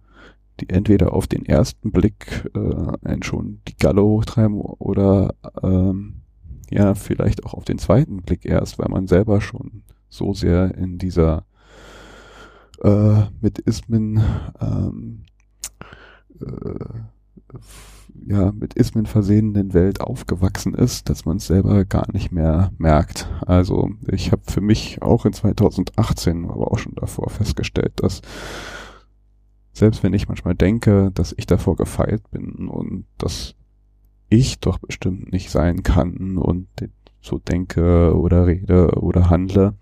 [0.60, 6.22] die entweder auf den ersten Blick äh, einen schon die Galle hochtreiben oder ähm,
[6.72, 10.98] ja, vielleicht auch auf den zweiten Blick erst, weil man selber schon so sehr in
[10.98, 11.46] dieser
[12.82, 14.22] äh, mit Ismen
[14.60, 15.24] ähm,
[16.40, 16.86] äh,
[18.28, 23.28] ja, mit Ismen versehenen Welt aufgewachsen ist, dass man es selber gar nicht mehr merkt.
[23.46, 28.22] Also ich habe für mich auch in 2018, aber auch schon davor festgestellt, dass
[29.74, 33.56] selbst wenn ich manchmal denke, dass ich davor gefeilt bin und dass
[34.32, 36.68] ich doch bestimmt nicht sein kann und
[37.22, 39.76] so denke oder rede oder handle,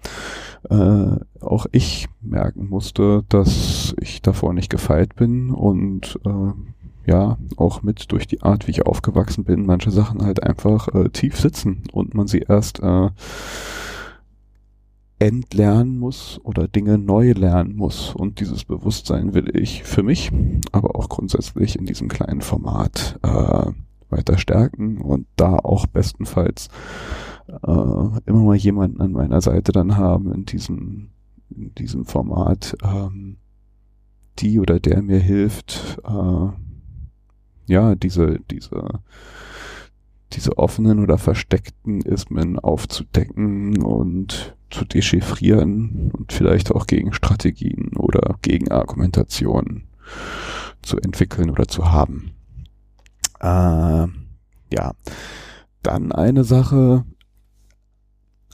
[0.70, 6.52] äh, auch ich merken musste, dass ich davor nicht gefeilt bin und äh,
[7.10, 11.10] ja, auch mit durch die Art, wie ich aufgewachsen bin, manche Sachen halt einfach äh,
[11.10, 13.10] tief sitzen und man sie erst äh,
[15.20, 18.14] entlernen muss oder Dinge neu lernen muss.
[18.14, 20.32] Und dieses Bewusstsein will ich für mich,
[20.72, 23.72] aber auch grundsätzlich in diesem kleinen Format äh,
[24.10, 26.70] weiter stärken und da auch bestenfalls
[27.48, 31.10] äh, immer mal jemanden an meiner Seite dann haben in diesem,
[31.50, 33.38] in diesem Format, ähm,
[34.40, 36.48] die oder der mir hilft, äh,
[37.66, 39.02] ja, diese, diese,
[40.34, 48.38] diese offenen oder versteckten Ismen aufzudecken und zu dechiffrieren und vielleicht auch gegen Strategien oder
[48.42, 49.88] gegen Argumentationen
[50.82, 52.32] zu entwickeln oder zu haben.
[53.40, 54.08] Äh,
[54.74, 54.94] ja,
[55.82, 57.06] dann eine Sache,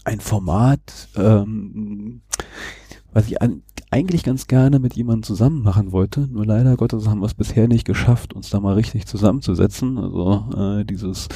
[0.03, 2.21] ein Format, ähm,
[3.11, 6.27] was ich an, eigentlich ganz gerne mit jemandem zusammen machen wollte.
[6.27, 9.97] Nur leider Gottes haben wir es bisher nicht geschafft, uns da mal richtig zusammenzusetzen.
[9.97, 11.27] Also äh, dieses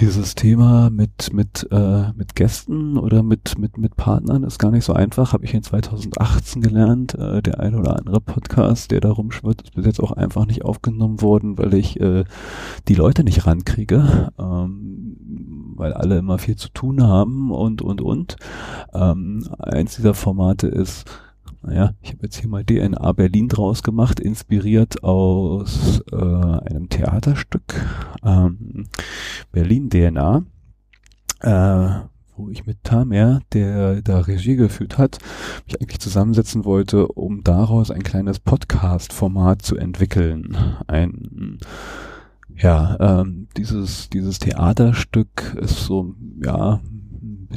[0.00, 4.84] dieses Thema mit mit äh, mit Gästen oder mit mit mit Partnern ist gar nicht
[4.84, 5.32] so einfach.
[5.32, 7.14] Habe ich in 2018 gelernt.
[7.14, 10.64] Äh, der eine oder andere Podcast, der da rumschwirrt, ist bis jetzt auch einfach nicht
[10.64, 12.24] aufgenommen worden, weil ich äh,
[12.88, 15.16] die Leute nicht rankriege, ähm,
[15.76, 18.36] weil alle immer viel zu tun haben und und und.
[18.92, 21.04] Ähm, eins dieser Formate ist
[21.66, 27.74] naja, ich habe jetzt hier mal DNA Berlin draus gemacht, inspiriert aus äh, einem Theaterstück
[28.24, 28.86] ähm,
[29.50, 30.44] Berlin DNA,
[31.40, 31.88] äh,
[32.36, 35.18] wo ich mit Tamer, der da Regie geführt hat,
[35.66, 40.56] mich eigentlich zusammensetzen wollte, um daraus ein kleines Podcast-Format zu entwickeln.
[40.86, 41.58] Ein
[42.58, 46.80] ja, ähm, dieses, dieses Theaterstück ist so, ja,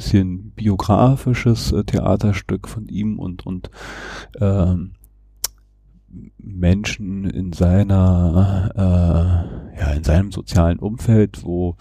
[0.00, 3.70] bisschen biografisches äh, Theaterstück von ihm und und
[4.40, 4.92] ähm,
[6.38, 11.76] Menschen in seiner äh, ja in seinem sozialen Umfeld, wo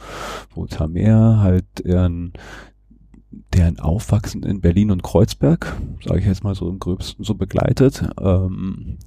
[0.54, 2.34] wo Tamer halt deren
[3.54, 8.04] deren Aufwachsen in Berlin und Kreuzberg, sage ich jetzt mal so im gröbsten so begleitet.
[8.20, 8.98] Ähm,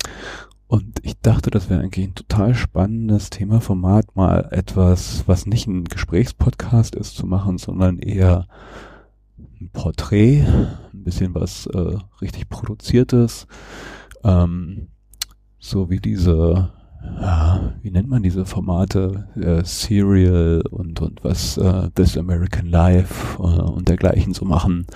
[0.69, 5.85] und ich dachte, das wäre eigentlich ein total spannendes Thema-Format, mal etwas, was nicht ein
[5.85, 8.47] Gesprächspodcast ist, zu machen, sondern eher
[9.63, 10.45] ein Porträt,
[10.93, 13.47] ein bisschen was äh, richtig produziertes,
[14.25, 14.89] ähm,
[15.59, 16.73] so wie diese,
[17.21, 23.39] ja, wie nennt man diese Formate, äh, Serial und und was äh, This American Life
[23.39, 24.87] äh, und dergleichen so machen.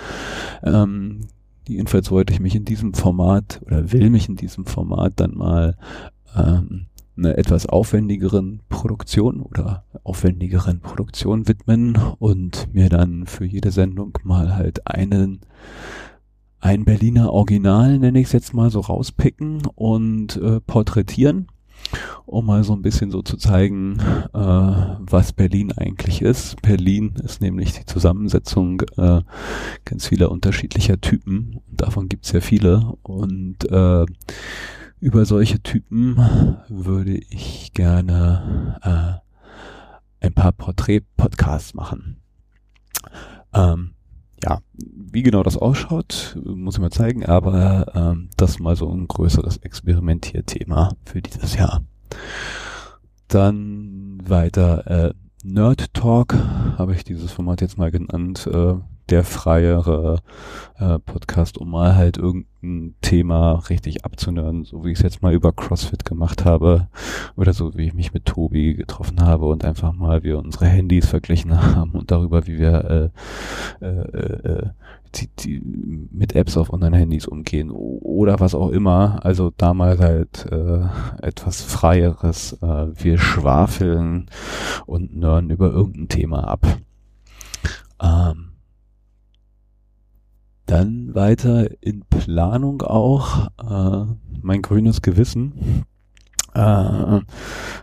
[0.62, 1.28] Ähm,
[1.68, 5.76] jedenfalls wollte ich mich in diesem Format oder will mich in diesem Format dann mal
[6.36, 14.18] ähm, einer etwas aufwendigeren Produktion oder aufwendigeren Produktion widmen und mir dann für jede Sendung
[14.24, 15.40] mal halt einen
[16.60, 21.48] ein Berliner Original, nenne ich es jetzt mal, so rauspicken und äh, porträtieren,
[22.24, 23.98] um mal so ein bisschen so zu zeigen,
[24.32, 26.60] äh, was Berlin eigentlich ist.
[26.62, 29.20] Berlin ist nämlich die Zusammensetzung äh,
[29.84, 31.60] ganz vieler unterschiedlicher Typen.
[31.70, 32.94] Davon gibt's ja viele.
[33.02, 34.06] Und äh,
[35.06, 36.16] über solche Typen
[36.68, 42.16] würde ich gerne äh, ein paar Porträt-Podcasts machen.
[43.54, 43.92] Ähm,
[44.42, 49.06] ja, wie genau das ausschaut, muss ich mal zeigen, aber ähm, das mal so ein
[49.06, 51.84] größeres Experimentierthema für dieses Jahr.
[53.28, 55.14] Dann weiter äh,
[55.44, 58.48] Nerd Talk habe ich dieses Format jetzt mal genannt.
[58.52, 58.74] Äh,
[59.10, 60.20] der freiere
[60.78, 65.32] äh, Podcast, um mal halt irgendein Thema richtig abzunörden, so wie ich es jetzt mal
[65.32, 66.88] über CrossFit gemacht habe
[67.36, 71.06] oder so wie ich mich mit Tobi getroffen habe und einfach mal wir unsere Handys
[71.06, 73.12] verglichen haben und darüber, wie wir
[73.80, 74.66] äh, äh, äh,
[75.14, 75.62] die, die
[76.10, 79.24] mit Apps auf unseren Handys umgehen oder was auch immer.
[79.24, 80.80] Also damals halt äh,
[81.22, 82.54] etwas freieres.
[82.54, 84.26] Äh, wir schwafeln
[84.84, 86.66] und nörden über irgendein Thema ab.
[88.02, 88.55] Ähm,
[90.66, 95.84] dann weiter in Planung auch äh, mein grünes Gewissen
[96.56, 97.20] äh,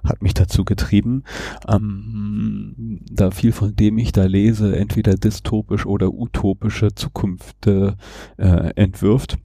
[0.04, 1.24] hat mich dazu getrieben,
[1.68, 7.94] ähm, da viel von dem ich da lese, entweder dystopisch oder utopische Zukunft äh,
[8.38, 9.38] entwirft.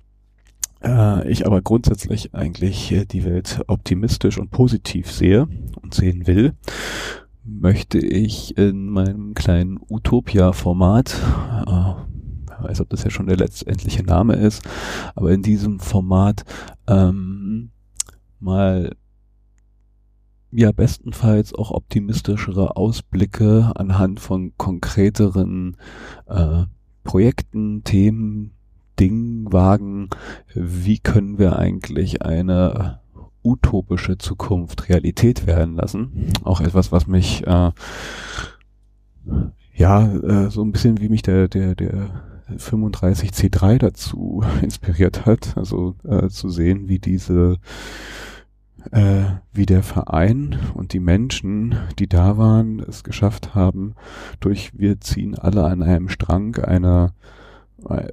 [0.83, 5.47] Äh, ich aber grundsätzlich eigentlich die Welt optimistisch und positiv sehe
[5.83, 6.55] und sehen will,
[7.45, 11.17] möchte ich in meinem kleinen Utopia-Format
[12.61, 14.63] äh, weiß, ob das ja schon der letztendliche Name ist,
[15.15, 16.45] aber in diesem Format
[16.87, 17.71] ähm,
[18.41, 18.93] mal
[20.51, 25.77] ja bestenfalls auch optimistischere Ausblicke anhand von konkreteren
[26.27, 26.65] äh,
[27.05, 28.53] Projekten, Themen,
[28.99, 30.09] Dingen wagen.
[30.55, 33.01] Wie können wir eigentlich eine
[33.45, 36.33] utopische Zukunft Realität werden lassen?
[36.43, 37.71] Auch etwas, was mich äh,
[39.75, 45.95] ja äh, so ein bisschen wie mich der der der 35C3 dazu inspiriert hat, also
[46.05, 47.57] äh, zu sehen, wie diese,
[48.91, 53.95] äh, wie der Verein und die Menschen, die da waren, es geschafft haben,
[54.41, 57.13] durch wir ziehen alle an einem Strang eine,
[57.89, 58.09] äh,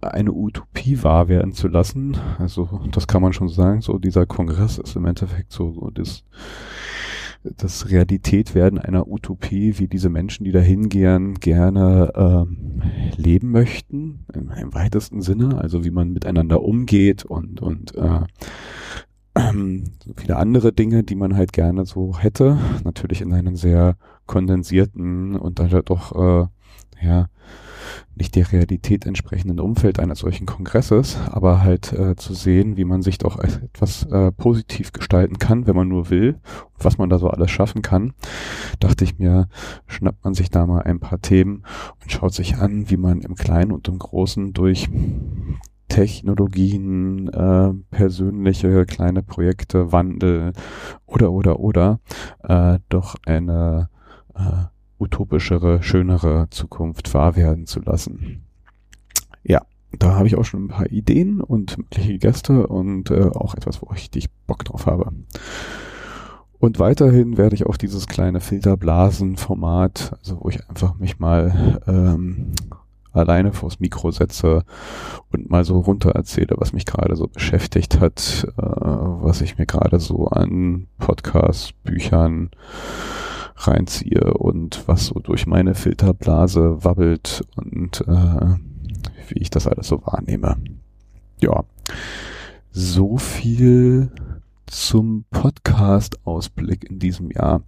[0.00, 2.16] eine Utopie wahr werden zu lassen.
[2.38, 3.80] Also das kann man schon sagen.
[3.80, 6.24] So dieser Kongress ist im Endeffekt so, so das
[7.44, 12.82] das Realität werden einer Utopie, wie diese Menschen, die da hingehen, gerne ähm,
[13.16, 18.20] leben möchten, im, im, weitesten Sinne, also wie man miteinander umgeht und, und äh,
[19.36, 19.84] ähm,
[20.16, 22.58] viele andere Dinge, die man halt gerne so hätte.
[22.84, 26.46] Natürlich in einem sehr kondensierten und dann halt doch, äh,
[27.04, 27.28] ja,
[28.14, 33.02] nicht der Realität entsprechenden Umfeld eines solchen Kongresses, aber halt äh, zu sehen, wie man
[33.02, 36.38] sich doch etwas äh, positiv gestalten kann, wenn man nur will,
[36.74, 38.12] und was man da so alles schaffen kann,
[38.80, 39.48] dachte ich mir,
[39.86, 41.64] schnappt man sich da mal ein paar Themen
[42.02, 44.88] und schaut sich an, wie man im Kleinen und im Großen durch
[45.88, 50.52] Technologien, äh, persönliche kleine Projekte, Wandel
[51.06, 52.00] oder oder oder
[52.42, 53.90] äh, doch eine
[54.34, 58.44] äh, utopischere, schönere Zukunft wahr werden zu lassen.
[59.42, 63.54] Ja, da habe ich auch schon ein paar Ideen und mögliche Gäste und äh, auch
[63.54, 65.12] etwas, wo ich richtig Bock drauf habe.
[66.58, 72.52] Und weiterhin werde ich auch dieses kleine Filterblasen-Format, also wo ich einfach mich mal ähm,
[73.12, 74.64] alleine vors Mikro setze
[75.30, 79.66] und mal so runter erzähle, was mich gerade so beschäftigt hat, äh, was ich mir
[79.66, 82.50] gerade so an Podcasts, Büchern,
[83.56, 88.56] reinziehe und was so durch meine Filterblase wabbelt und äh,
[89.28, 90.56] wie ich das alles so wahrnehme.
[91.40, 91.64] Ja,
[92.70, 94.10] so viel
[94.66, 97.62] zum Podcast-Ausblick in diesem Jahr.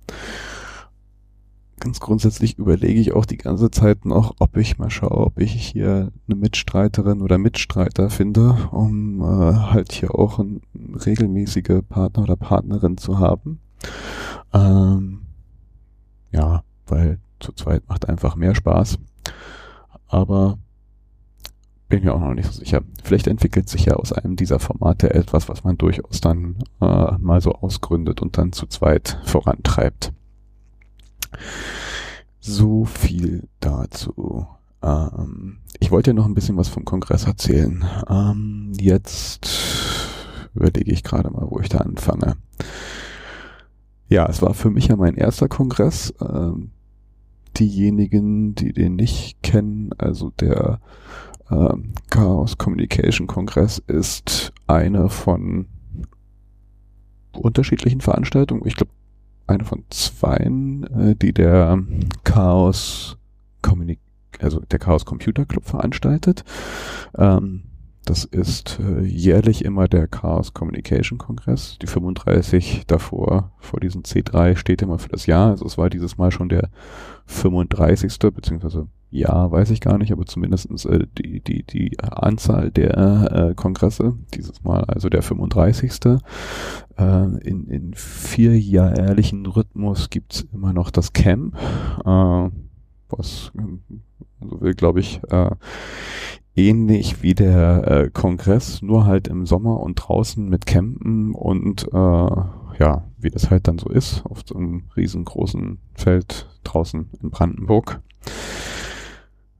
[1.78, 5.52] Ganz grundsätzlich überlege ich auch die ganze Zeit noch, ob ich mal schaue, ob ich
[5.52, 12.36] hier eine Mitstreiterin oder Mitstreiter finde, um äh, halt hier auch eine regelmäßige Partner oder
[12.36, 13.60] Partnerin zu haben.
[14.54, 15.25] Ähm,
[16.32, 18.98] ja, weil zu zweit macht einfach mehr Spaß.
[20.08, 20.58] Aber
[21.88, 22.82] bin mir auch noch nicht so sicher.
[23.02, 27.40] Vielleicht entwickelt sich ja aus einem dieser Formate etwas, was man durchaus dann äh, mal
[27.40, 30.12] so ausgründet und dann zu zweit vorantreibt.
[32.40, 34.46] So viel dazu.
[34.82, 37.84] Ähm, ich wollte ja noch ein bisschen was vom Kongress erzählen.
[38.08, 39.48] Ähm, jetzt
[40.54, 42.36] überlege ich gerade mal, wo ich da anfange.
[44.08, 46.14] Ja, es war für mich ja mein erster Kongress.
[46.20, 46.70] Ähm,
[47.56, 50.80] diejenigen, die den nicht kennen, also der
[51.50, 55.66] ähm, Chaos Communication Kongress ist eine von
[57.32, 58.62] unterschiedlichen Veranstaltungen.
[58.66, 58.92] Ich glaube,
[59.46, 61.78] eine von zweien, äh, die der
[62.24, 63.18] Chaos
[63.62, 64.00] Communic
[64.40, 66.44] also der Chaos Computer Club veranstaltet.
[67.16, 67.62] Ähm,
[68.06, 71.76] das ist äh, jährlich immer der Chaos Communication Kongress.
[71.82, 75.50] Die 35 davor, vor diesem C3, steht immer für das Jahr.
[75.50, 76.70] Also es war dieses Mal schon der
[77.26, 78.16] 35.
[78.32, 83.54] beziehungsweise ja, weiß ich gar nicht, aber zumindestens äh, die, die, die Anzahl der äh,
[83.54, 85.92] Kongresse, dieses Mal also der 35.
[86.04, 91.56] Äh, in, in vierjährlichen Rhythmus gibt's immer noch das Camp,
[92.04, 92.50] äh,
[93.08, 93.52] was
[94.40, 95.50] also will, glaube ich, äh,
[96.54, 101.96] ähnlich wie der äh, Kongress, nur halt im Sommer und draußen mit Campen und äh,
[102.78, 108.00] ja, wie das halt dann so ist, auf so einem riesengroßen Feld draußen in Brandenburg.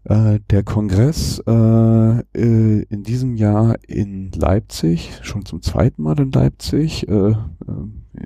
[0.09, 6.31] Äh, der Kongress äh, äh, in diesem Jahr in Leipzig, schon zum zweiten Mal in
[6.31, 7.35] Leipzig, äh, äh,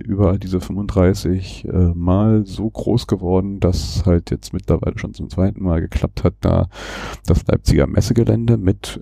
[0.05, 5.63] über diese 35 äh, Mal so groß geworden, dass halt jetzt mittlerweile schon zum zweiten
[5.63, 6.69] Mal geklappt hat, da
[7.25, 9.01] das Leipziger Messegelände mit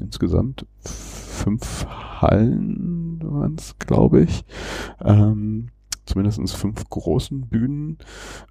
[0.00, 4.44] insgesamt fünf Hallen waren es, glaube ich,
[5.04, 5.68] ähm,
[6.06, 7.98] zumindest fünf großen Bühnen,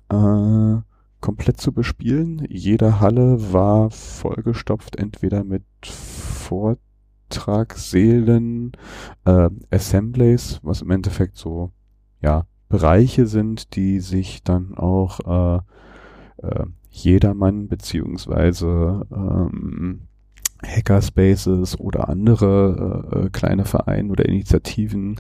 [0.10, 0.82] äh,
[1.26, 2.46] komplett zu bespielen.
[2.50, 8.74] Jede Halle war vollgestopft, entweder mit Vortragssälen,
[9.26, 11.72] äh, Assemblies, was im Endeffekt so,
[12.22, 15.62] ja, Bereiche sind, die sich dann auch äh,
[16.48, 20.02] äh, jedermann beziehungsweise ähm,
[20.66, 25.20] Hackerspaces oder andere äh, äh, kleine Vereine oder Initiativen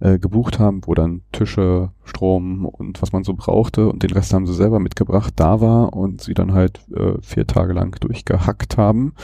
[0.00, 4.32] äh, gebucht haben, wo dann Tische, Strom und was man so brauchte und den Rest
[4.32, 8.76] haben sie selber mitgebracht, da war und sie dann halt äh, vier Tage lang durchgehackt
[8.76, 9.14] haben.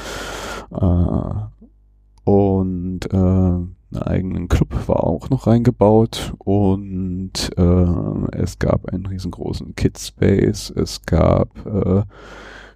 [0.71, 1.53] Äh,
[2.25, 9.75] und äh, einen eigenen Club war auch noch reingebaut und äh, es gab einen riesengroßen
[9.75, 12.03] Kidspace, es gab äh,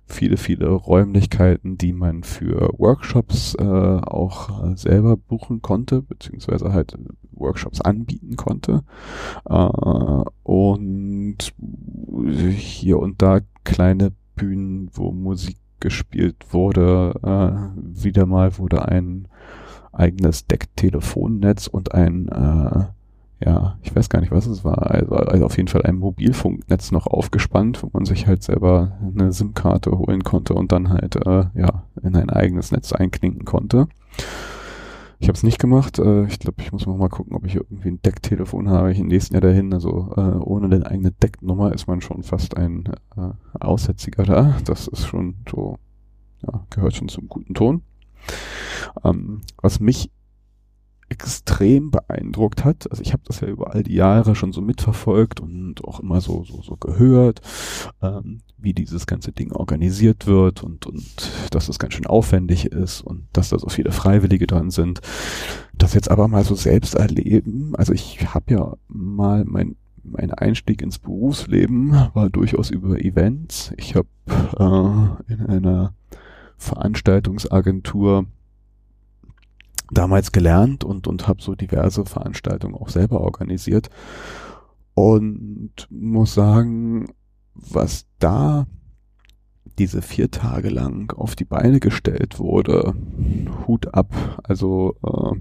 [0.06, 6.96] viele, viele Räumlichkeiten, die man für Workshops äh, auch äh, selber buchen konnte, beziehungsweise halt
[7.32, 8.84] Workshops anbieten konnte.
[9.48, 9.68] Äh,
[10.44, 11.38] und
[12.56, 17.14] hier und da kleine Bühnen, wo Musik gespielt wurde.
[17.22, 19.28] Äh, wieder mal wurde ein
[19.92, 22.84] eigenes Deck-Telefonnetz und ein äh,
[23.44, 24.90] ja, ich weiß gar nicht, was es war.
[24.90, 29.32] Also, also auf jeden Fall ein Mobilfunknetz noch aufgespannt, wo man sich halt selber eine
[29.32, 33.88] SIM-Karte holen konnte und dann halt äh, ja in ein eigenes Netz einklinken konnte.
[35.18, 35.98] Ich habe es nicht gemacht.
[35.98, 38.92] Äh, ich glaube, ich muss noch mal gucken, ob ich irgendwie ein Decktelefon habe.
[38.92, 39.72] Ich im nächsten Jahr dahin.
[39.72, 42.84] Also äh, ohne eine eigene Decknummer ist man schon fast ein
[43.16, 43.30] äh,
[43.60, 44.56] Aussätziger da.
[44.64, 45.78] Das ist schon so,
[46.42, 47.82] ja, gehört schon zum guten Ton.
[49.04, 50.10] Ähm, was mich
[51.08, 52.90] extrem beeindruckt hat.
[52.90, 56.20] Also ich habe das ja über all die Jahre schon so mitverfolgt und auch immer
[56.20, 57.40] so so, so gehört,
[58.02, 61.04] ähm, wie dieses ganze Ding organisiert wird und und
[61.50, 65.00] dass es ganz schön aufwendig ist und dass da so viele Freiwillige dran sind.
[65.74, 67.74] Das jetzt aber mal so selbst erleben.
[67.76, 73.72] Also ich habe ja mal mein mein Einstieg ins Berufsleben war durchaus über Events.
[73.76, 75.94] Ich habe äh, in einer
[76.58, 78.26] Veranstaltungsagentur
[79.90, 83.90] damals gelernt und, und habe so diverse Veranstaltungen auch selber organisiert.
[84.94, 87.06] Und muss sagen,
[87.54, 88.66] was da
[89.78, 92.94] diese vier Tage lang auf die Beine gestellt wurde,
[93.66, 94.40] Hut ab.
[94.42, 95.38] Also äh,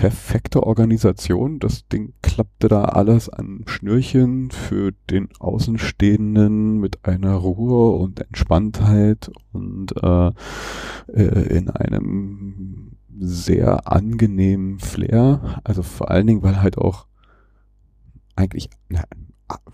[0.00, 1.58] perfekte Organisation.
[1.58, 9.30] Das Ding klappte da alles an Schnürchen für den Außenstehenden mit einer Ruhe und Entspanntheit
[9.52, 10.30] und äh,
[11.12, 15.60] äh in einem sehr angenehmen Flair.
[15.64, 17.06] Also vor allen Dingen, weil halt auch
[18.36, 19.04] eigentlich na,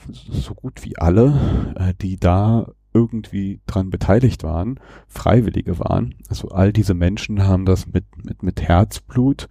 [0.05, 6.15] so gut wie alle, äh, die da irgendwie dran beteiligt waren, Freiwillige waren.
[6.29, 9.49] Also all diese Menschen haben das mit, mit, mit Herzblut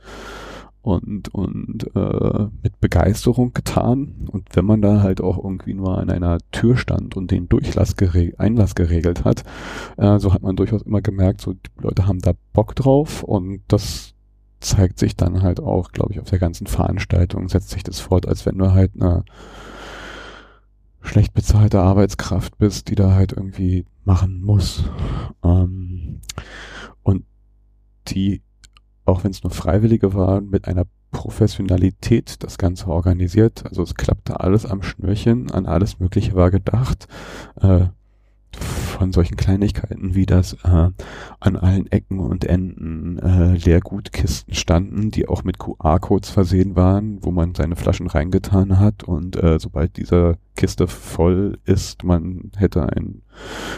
[0.86, 4.28] und, und äh, mit Begeisterung getan.
[4.32, 7.96] Und wenn man da halt auch irgendwie nur an einer Tür stand und den Durchlass
[8.38, 9.44] Einlass geregelt hat,
[9.98, 13.62] äh, so hat man durchaus immer gemerkt, so die Leute haben da Bock drauf und
[13.68, 14.14] das
[14.60, 18.28] zeigt sich dann halt auch, glaube ich, auf der ganzen Veranstaltung, setzt sich das fort,
[18.28, 19.26] als wenn du halt eine
[21.02, 24.84] schlecht bezahlte Arbeitskraft bist, die da halt irgendwie machen muss.
[25.44, 26.22] Ähm,
[27.02, 27.26] und
[28.08, 28.44] die
[29.06, 33.64] auch wenn es nur Freiwillige waren, mit einer Professionalität das Ganze organisiert.
[33.66, 37.08] Also es klappte alles am Schnürchen, an alles Mögliche war gedacht.
[37.62, 37.86] Äh,
[38.96, 40.90] von solchen Kleinigkeiten wie das äh,
[41.40, 47.32] an allen Ecken und Enden äh, Leergutkisten standen, die auch mit QR-Codes versehen waren, wo
[47.32, 53.24] man seine Flaschen reingetan hat und äh, sobald diese Kiste voll ist, man hätte einen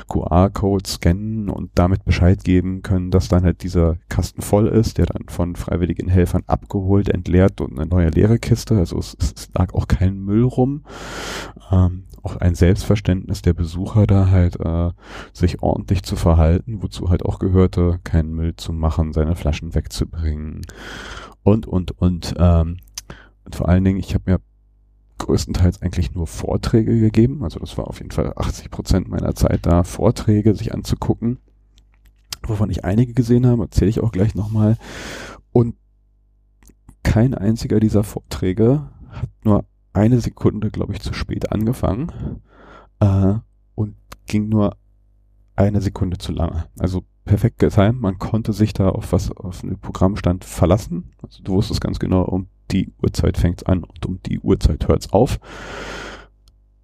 [0.07, 5.07] QR-Code scannen und damit Bescheid geben können, dass dann halt dieser Kasten voll ist, der
[5.07, 9.74] dann von freiwilligen Helfern abgeholt, entleert und eine neue leere Kiste, also es, es lag
[9.74, 10.84] auch kein Müll rum.
[11.72, 14.91] Ähm, auch ein Selbstverständnis der Besucher da halt äh,
[15.32, 20.61] sich ordentlich zu verhalten, wozu halt auch gehörte, keinen Müll zu machen, seine Flaschen wegzubringen
[21.43, 22.78] und und und ähm,
[23.45, 24.41] und vor allen Dingen, ich habe mir
[25.19, 29.65] größtenteils eigentlich nur Vorträge gegeben, also das war auf jeden Fall 80 Prozent meiner Zeit
[29.65, 31.39] da, Vorträge sich anzugucken,
[32.43, 34.78] wovon ich einige gesehen habe, erzähle ich auch gleich nochmal.
[35.53, 35.75] Und
[37.03, 39.63] kein einziger dieser Vorträge hat nur
[39.97, 42.41] eine Sekunde, glaube ich, zu spät angefangen
[42.99, 43.33] äh,
[43.75, 43.95] und
[44.25, 44.77] ging nur
[45.55, 46.65] eine Sekunde zu lange.
[46.77, 47.99] Also perfekt getimt.
[47.99, 51.11] Man konnte sich da auf was auf einen Programmstand verlassen.
[51.21, 55.11] Also du wusstest ganz genau, um die Uhrzeit fängt's an und um die Uhrzeit hört's
[55.11, 55.39] auf.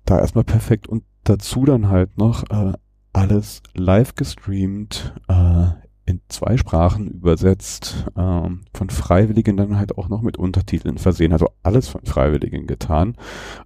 [0.06, 2.74] Da erstmal perfekt und dazu dann halt noch äh,
[3.14, 5.68] alles live gestreamt, äh,
[6.06, 11.50] in zwei Sprachen übersetzt, ähm, von Freiwilligen dann halt auch noch mit Untertiteln versehen, also
[11.64, 13.16] alles von Freiwilligen getan.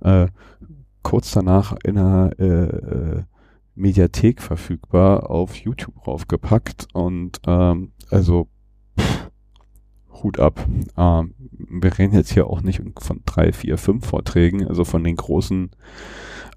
[0.02, 0.28] Äh,
[1.02, 3.24] kurz danach in einer äh, äh,
[3.76, 8.48] Mediathek verfügbar, auf YouTube raufgepackt und ähm, also
[9.00, 9.32] pff,
[10.24, 10.66] Hut ab.
[10.98, 15.16] Ähm, wir reden jetzt hier auch nicht von drei, vier, fünf Vorträgen, also von den
[15.16, 15.72] großen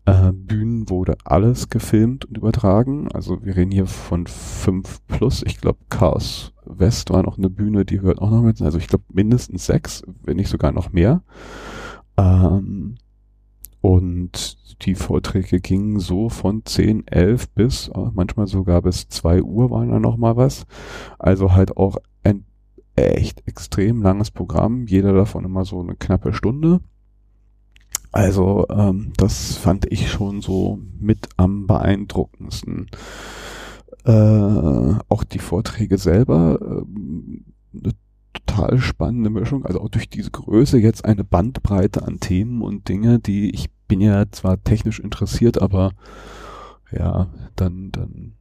[0.06, 3.08] äh, Bühnen wurde alles gefilmt und übertragen.
[3.12, 5.42] Also wir reden hier von 5 plus.
[5.46, 8.60] Ich glaube, Chaos West war noch eine Bühne, die hört auch noch mit.
[8.62, 11.22] Also ich glaube mindestens sechs, wenn nicht sogar noch mehr.
[12.16, 12.96] Ähm,
[13.80, 19.70] und die Vorträge gingen so von 10, 11 bis, äh, manchmal sogar bis 2 Uhr
[19.70, 20.66] waren da noch mal was.
[21.18, 22.44] Also halt auch ein
[22.96, 24.86] echt extrem langes Programm.
[24.86, 26.80] Jeder davon immer so eine knappe Stunde.
[28.12, 32.90] Also ähm, das fand ich schon so mit am beeindruckendsten.
[34.04, 34.10] Äh,
[35.08, 37.92] auch die Vorträge selber, äh, eine
[38.32, 43.18] total spannende Mischung, also auch durch diese Größe jetzt eine Bandbreite an Themen und Dinge,
[43.18, 45.92] die ich bin ja zwar technisch interessiert, aber
[46.92, 48.34] ja, dann, dann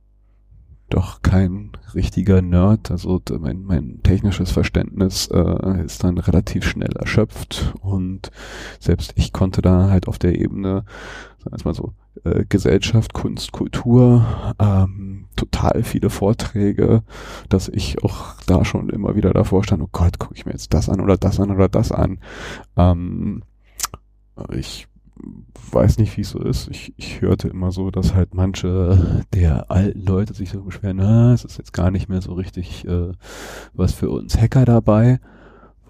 [0.89, 2.91] doch kein richtiger Nerd.
[2.91, 8.31] Also mein, mein technisches Verständnis äh, ist dann relativ schnell erschöpft und
[8.79, 10.83] selbst ich konnte da halt auf der Ebene,
[11.43, 14.25] sagen wir mal so, äh, Gesellschaft, Kunst, Kultur,
[14.59, 17.03] ähm, total viele Vorträge,
[17.47, 20.73] dass ich auch da schon immer wieder davor stand, oh Gott, gucke ich mir jetzt
[20.73, 22.19] das an oder das an oder das an.
[22.75, 23.43] Ähm,
[24.51, 24.87] ich
[25.71, 26.69] weiß nicht, wie es so ist.
[26.69, 31.33] Ich, ich hörte immer so, dass halt manche der alten Leute sich so beschweren, na,
[31.33, 33.11] es ist jetzt gar nicht mehr so richtig äh,
[33.73, 35.19] was für uns Hacker dabei.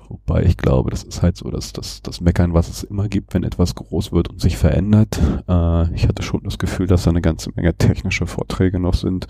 [0.09, 3.35] Wobei ich glaube, das ist halt so, dass das, das Meckern, was es immer gibt,
[3.35, 5.19] wenn etwas groß wird und sich verändert.
[5.47, 9.27] Äh, ich hatte schon das Gefühl, dass da eine ganze Menge technische Vorträge noch sind.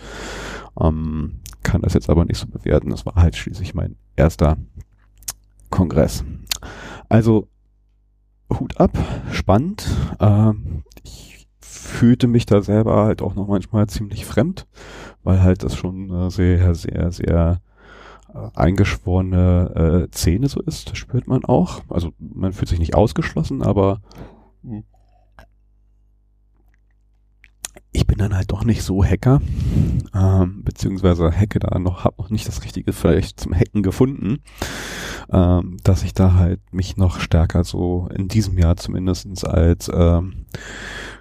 [0.79, 2.91] Ähm, kann das jetzt aber nicht so bewerten.
[2.91, 4.57] Das war halt schließlich mein erster
[5.69, 6.23] Kongress.
[7.09, 7.49] Also
[8.49, 8.97] Hut ab,
[9.31, 9.87] spannend.
[10.19, 10.51] Äh,
[11.03, 14.67] ich fühlte mich da selber halt auch noch manchmal ziemlich fremd,
[15.23, 17.61] weil halt das schon äh, sehr, sehr, sehr
[18.33, 21.81] äh, eingeschworene äh, Szene so ist, das spürt man auch.
[21.89, 24.01] Also man fühlt sich nicht ausgeschlossen, aber
[27.91, 29.41] ich bin dann halt doch nicht so Hacker,
[30.13, 34.39] ähm, beziehungsweise hacke da noch, habe noch nicht das Richtige vielleicht zum Hacken gefunden,
[35.31, 40.45] ähm, dass ich da halt mich noch stärker so in diesem Jahr zumindestens als ähm,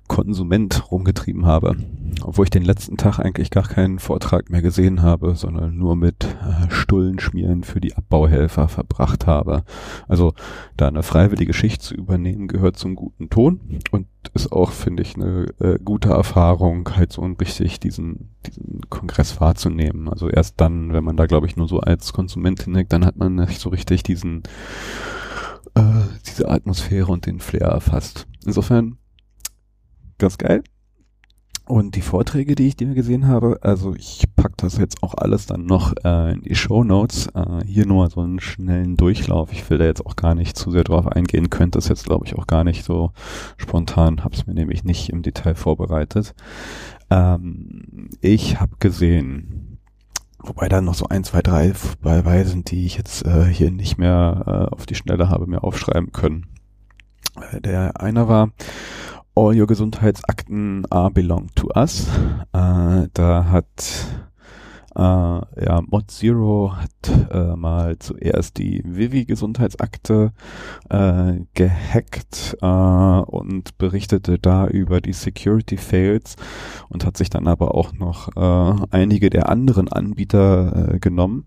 [0.09, 1.77] Konsument rumgetrieben habe.
[2.23, 6.25] Obwohl ich den letzten Tag eigentlich gar keinen Vortrag mehr gesehen habe, sondern nur mit
[6.25, 9.63] äh, Stullenschmieren für die Abbauhelfer verbracht habe.
[10.09, 10.33] Also
[10.77, 15.15] da eine freiwillige Schicht zu übernehmen, gehört zum guten Ton und ist auch, finde ich,
[15.15, 20.09] eine äh, gute Erfahrung, halt so richtig diesen, diesen Kongress wahrzunehmen.
[20.09, 23.17] Also erst dann, wenn man da, glaube ich, nur so als Konsument hineckt, dann hat
[23.17, 24.43] man nicht so richtig diesen,
[25.75, 25.83] äh,
[26.27, 28.27] diese Atmosphäre und den Flair erfasst.
[28.45, 28.99] Insofern
[30.19, 30.63] ganz geil.
[31.69, 35.45] Und die Vorträge, die ich dir gesehen habe, also ich pack das jetzt auch alles
[35.45, 37.27] dann noch äh, in die Show Notes.
[37.35, 39.53] Äh, hier nur so einen schnellen Durchlauf.
[39.53, 41.51] Ich will da jetzt auch gar nicht zu sehr drauf eingehen.
[41.51, 43.13] Könnte das jetzt, glaube ich, auch gar nicht so
[43.59, 44.25] spontan.
[44.25, 46.35] Hab's mir nämlich nicht im Detail vorbereitet.
[47.11, 49.77] Ähm, ich habe gesehen,
[50.39, 53.99] wobei da noch so ein, zwei, drei bei sind, die ich jetzt äh, hier nicht
[53.99, 56.47] mehr äh, auf die Schnelle habe mir aufschreiben können.
[57.53, 58.53] Äh, der einer war
[59.39, 62.09] All Your Gesundheitsakten are belong to us.
[62.53, 64.09] Äh, da hat
[64.97, 70.33] äh, ja, Mod Zero hat äh, mal zuerst die Vivi-Gesundheitsakte
[70.91, 76.35] äh, gehackt äh, und berichtete da über die Security Fails
[76.89, 81.47] und hat sich dann aber auch noch äh, einige der anderen Anbieter äh, genommen.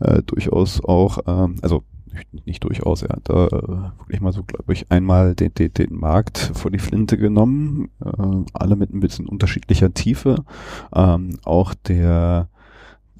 [0.00, 1.84] Äh, durchaus auch, äh, also
[2.44, 5.94] nicht durchaus, er hat da äh, wirklich mal so, glaube ich, einmal den, den, den
[5.94, 10.44] Markt vor die Flinte genommen, äh, alle mit ein bisschen unterschiedlicher Tiefe.
[10.94, 12.48] Ähm, auch der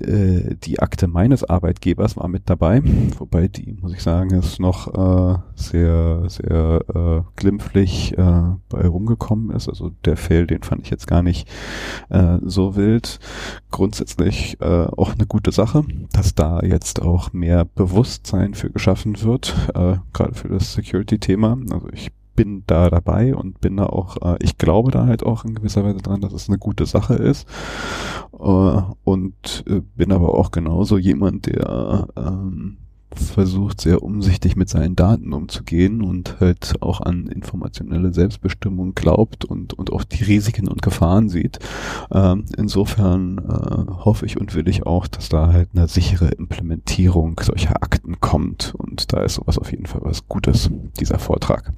[0.03, 2.83] äh, die Akte meines Arbeitgebers war mit dabei,
[3.19, 9.51] wobei die, muss ich sagen, ist noch äh, sehr, sehr äh, glimpflich äh, bei rumgekommen
[9.51, 9.69] ist.
[9.69, 11.49] Also der Fail, den fand ich jetzt gar nicht
[12.09, 13.19] äh, so wild.
[13.71, 19.55] Grundsätzlich äh, auch eine gute Sache, dass da jetzt auch mehr Bewusstsein für geschaffen wird,
[19.75, 21.59] äh, gerade für das Security-Thema.
[21.71, 25.45] Also ich bin da dabei und bin da auch, äh, ich glaube da halt auch
[25.45, 27.49] in gewisser Weise dran, dass es eine gute Sache ist.
[28.33, 32.77] Äh, und äh, bin aber auch genauso jemand, der ähm,
[33.13, 39.73] versucht sehr umsichtig mit seinen Daten umzugehen und halt auch an informationelle Selbstbestimmung glaubt und,
[39.73, 41.59] und auch die Risiken und Gefahren sieht.
[42.13, 47.41] Ähm, insofern äh, hoffe ich und will ich auch, dass da halt eine sichere Implementierung
[47.43, 50.71] solcher Akten kommt und da ist sowas auf jeden Fall was Gutes,
[51.01, 51.73] dieser Vortrag.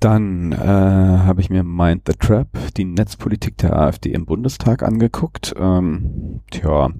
[0.00, 5.54] Dann äh, habe ich mir Mind the Trap, die Netzpolitik der AfD im Bundestag angeguckt.
[5.58, 6.90] Ähm, tja,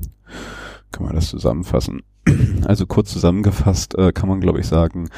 [0.90, 2.02] kann man das zusammenfassen?
[2.66, 5.08] Also kurz zusammengefasst äh, kann man, glaube ich, sagen,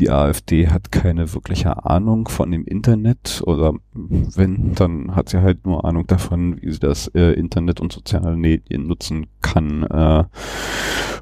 [0.00, 5.66] die AfD hat keine wirkliche Ahnung von dem Internet oder wenn, dann hat sie halt
[5.66, 10.24] nur Ahnung davon, wie sie das äh, Internet und soziale Medien nutzen kann, äh,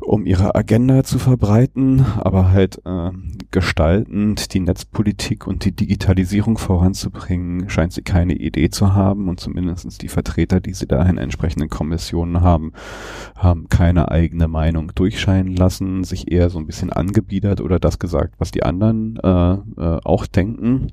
[0.01, 3.11] um ihre Agenda zu verbreiten, aber halt äh,
[3.51, 9.99] gestaltend die Netzpolitik und die Digitalisierung voranzubringen, scheint sie keine Idee zu haben und zumindestens
[9.99, 12.73] die Vertreter, die sie da in entsprechenden Kommissionen haben,
[13.37, 18.35] haben keine eigene Meinung durchscheinen lassen, sich eher so ein bisschen angebiedert oder das gesagt,
[18.39, 20.89] was die anderen äh, äh, auch denken.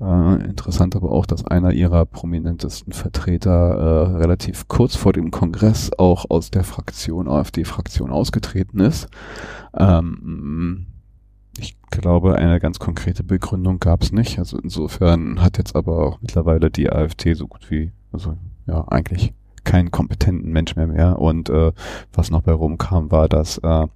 [0.00, 5.90] Äh, interessant aber auch, dass einer ihrer prominentesten Vertreter äh, relativ kurz vor dem Kongress
[5.98, 9.08] auch aus der Fraktion, AfD-Fraktion ausgetreten ist.
[9.76, 10.86] Ähm,
[11.58, 14.38] ich glaube, eine ganz konkrete Begründung gab es nicht.
[14.38, 19.34] Also insofern hat jetzt aber auch mittlerweile die AfD so gut wie, also ja, eigentlich
[19.68, 21.18] keinen kompetenten Mensch mehr mehr.
[21.18, 21.72] Und äh,
[22.12, 23.86] was noch bei rumkam, war, dass äh,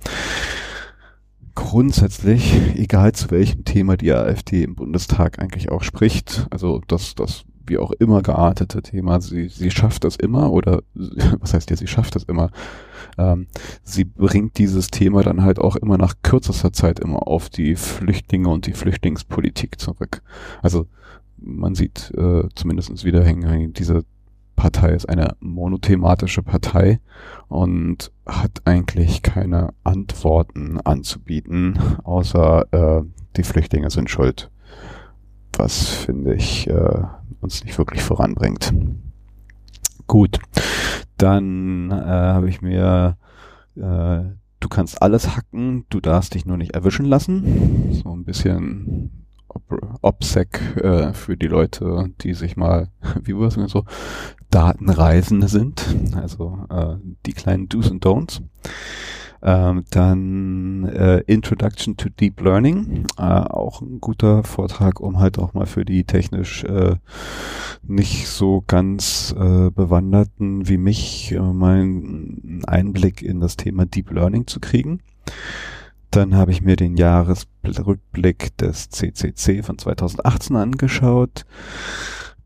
[1.55, 7.45] grundsätzlich, egal zu welchem Thema die AfD im Bundestag eigentlich auch spricht, also das, das
[7.67, 9.21] wie auch immer geartete Thema.
[9.21, 10.83] Sie, sie schafft das immer oder
[11.41, 12.51] was heißt ja, sie schafft das immer.
[13.17, 13.47] Ähm,
[13.83, 18.49] sie bringt dieses Thema dann halt auch immer nach kürzester Zeit immer auf die Flüchtlinge
[18.49, 20.23] und die Flüchtlingspolitik zurück.
[20.61, 20.87] Also
[21.39, 24.05] man sieht äh, zumindest wieder hängen, diese
[24.63, 27.01] Partei ist eine monothematische Partei
[27.49, 33.03] und hat eigentlich keine Antworten anzubieten, außer äh,
[33.37, 34.53] die Flüchtlinge sind schuld.
[35.57, 37.03] Was finde ich äh,
[37.41, 38.73] uns nicht wirklich voranbringt.
[40.07, 40.39] Gut,
[41.17, 43.17] dann äh, habe ich mir
[43.75, 44.21] äh,
[44.61, 47.95] du kannst alles hacken, du darfst dich nur nicht erwischen lassen.
[48.01, 49.22] So ein bisschen
[50.03, 52.89] OPSEC äh, für die Leute, die sich mal,
[53.23, 53.85] wie war es so,
[54.51, 55.85] Datenreisende sind,
[56.15, 56.97] also äh,
[57.27, 58.43] die kleinen Do's und Don'ts.
[59.45, 65.53] Ähm, dann äh, Introduction to Deep Learning, äh, auch ein guter Vortrag, um halt auch
[65.53, 66.95] mal für die technisch äh,
[67.83, 71.85] nicht so ganz äh, Bewanderten wie mich äh, mal
[72.69, 75.01] Einblick in das Thema Deep Learning zu kriegen.
[76.13, 81.47] Dann habe ich mir den Jahresrückblick des CCC von 2018 angeschaut.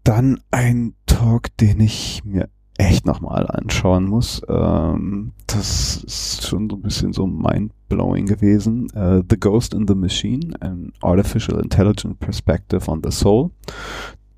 [0.04, 2.48] Dann ein Talk, den ich mir
[2.78, 4.40] echt nochmal anschauen muss.
[4.48, 8.86] Ähm, das ist schon so ein bisschen so mind-blowing gewesen.
[8.94, 13.50] Uh, the Ghost in the Machine, an Artificial Intelligent Perspective on the Soul.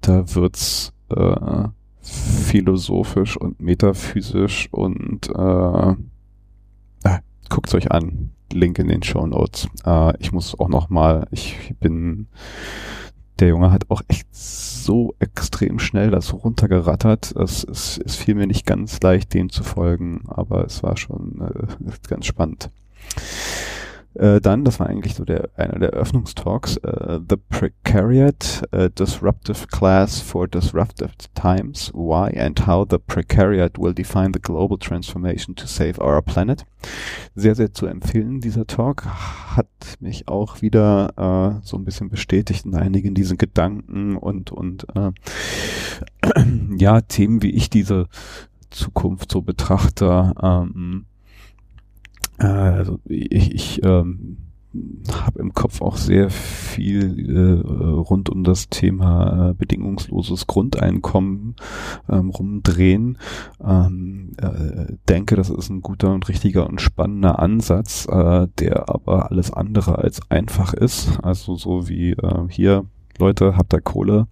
[0.00, 1.68] Da wird's äh,
[2.00, 5.90] philosophisch und metaphysisch und äh,
[7.04, 7.18] äh,
[7.50, 8.30] guckt's euch an.
[8.52, 9.68] Link in den Show Notes.
[9.84, 12.28] Äh, ich muss auch noch mal, ich bin,
[13.38, 17.34] der Junge hat auch echt so extrem schnell das runtergerattert.
[17.36, 21.40] Es, es, es fiel mir nicht ganz leicht, dem zu folgen, aber es war schon
[21.40, 22.70] äh, ganz spannend.
[24.14, 29.66] Äh, dann, das war eigentlich so der einer der Eröffnungstalks, uh, The Precariat, uh, Disruptive
[29.68, 35.66] Class for Disruptive Times, Why and How the Precariat will define the global transformation to
[35.66, 36.64] save our planet.
[37.34, 39.04] Sehr, sehr zu empfehlen, dieser Talk.
[39.04, 39.68] Hat
[40.00, 44.86] mich auch wieder uh, so ein bisschen bestätigt in einigen diesen Gedanken und, und
[46.76, 48.06] ja, Themen, wie ich diese
[48.70, 50.32] Zukunft so betrachte.
[50.42, 51.07] Ähm, äh,
[52.46, 54.36] also ich, ich ähm,
[55.12, 61.56] habe im Kopf auch sehr viel äh, rund um das Thema äh, bedingungsloses Grundeinkommen
[62.08, 63.18] ähm, rumdrehen.
[63.64, 69.30] Ähm, äh, denke, das ist ein guter und richtiger und spannender Ansatz, äh, der aber
[69.30, 71.18] alles andere als einfach ist.
[71.22, 72.84] Also so wie äh, hier
[73.18, 74.28] Leute, habt ihr Kohle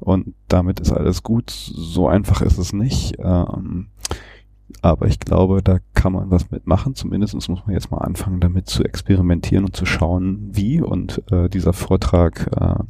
[0.00, 1.50] und damit ist alles gut.
[1.50, 3.16] So einfach ist es nicht.
[3.18, 3.88] Ähm,
[4.82, 6.94] aber ich glaube, da kann man was mitmachen.
[6.94, 10.80] Zumindest muss man jetzt mal anfangen, damit zu experimentieren und zu schauen, wie.
[10.80, 12.82] Und äh, dieser Vortrag äh,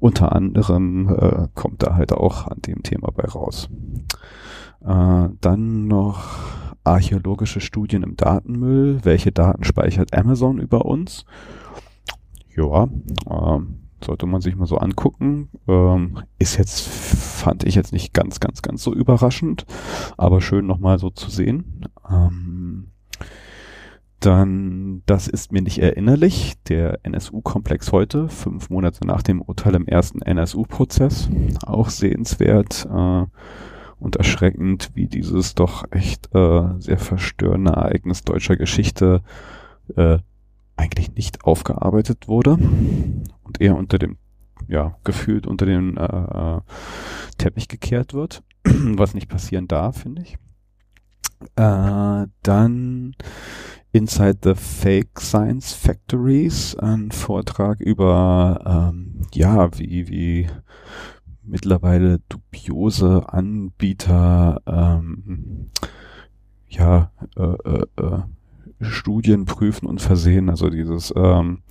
[0.00, 3.68] unter anderem äh, kommt da halt auch an dem Thema bei raus.
[4.84, 6.24] Äh, dann noch
[6.84, 9.00] archäologische Studien im Datenmüll.
[9.04, 11.24] Welche Daten speichert Amazon über uns?
[12.54, 13.58] Ja, äh,
[14.04, 15.48] sollte man sich mal so angucken.
[15.66, 19.66] Ähm, ist jetzt, fand ich jetzt nicht ganz, ganz, ganz so überraschend,
[20.16, 21.86] aber schön nochmal so zu sehen.
[22.08, 22.88] Ähm,
[24.20, 29.86] dann, das ist mir nicht erinnerlich, der NSU-Komplex heute, fünf Monate nach dem Urteil im
[29.86, 31.28] ersten NSU-Prozess.
[31.66, 33.26] Auch sehenswert äh,
[33.98, 39.22] und erschreckend, wie dieses doch echt äh, sehr verstörende Ereignis deutscher Geschichte
[39.96, 40.18] äh,
[40.76, 42.58] eigentlich nicht aufgearbeitet wurde
[43.42, 44.18] und eher unter dem,
[44.68, 46.60] ja, gefühlt unter den äh, äh
[47.38, 50.36] Teppich gekehrt wird, was nicht passieren darf, finde ich.
[51.56, 53.14] Äh, dann
[53.92, 60.48] Inside the Fake Science Factories, ein Vortrag über, ähm, ja, wie, wie
[61.44, 65.70] mittlerweile dubiose Anbieter, ähm,
[66.68, 68.22] ja, äh, äh, äh
[68.84, 70.48] Studien prüfen und versehen.
[70.48, 71.62] Also dieses ähm,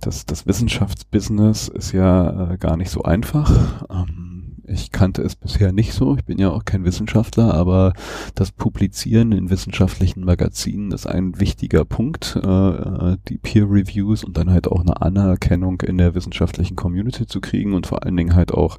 [0.00, 3.84] das, das Wissenschaftsbusiness ist ja äh, gar nicht so einfach.
[3.90, 6.16] Ähm, ich kannte es bisher nicht so.
[6.16, 7.92] Ich bin ja auch kein Wissenschaftler, aber
[8.34, 12.38] das Publizieren in wissenschaftlichen Magazinen ist ein wichtiger Punkt.
[12.42, 17.26] Äh, äh die Peer Reviews und dann halt auch eine Anerkennung in der wissenschaftlichen Community
[17.26, 18.78] zu kriegen und vor allen Dingen halt auch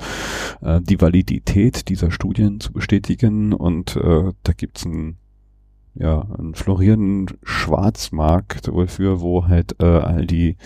[0.62, 3.54] äh, die Validität dieser Studien zu bestätigen.
[3.54, 5.18] Und äh, da gibt's ein
[5.96, 10.58] ja, einen florierenden Schwarzmarkt wofür, wo halt äh, all die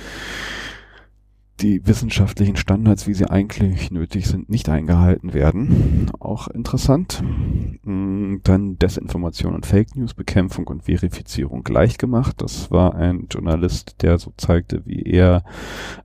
[1.61, 6.11] die wissenschaftlichen Standards, wie sie eigentlich nötig sind, nicht eingehalten werden.
[6.19, 7.23] Auch interessant.
[7.83, 12.41] Mm, dann Desinformation und Fake News, Bekämpfung und Verifizierung gleichgemacht.
[12.41, 15.45] Das war ein Journalist, der so zeigte, wie er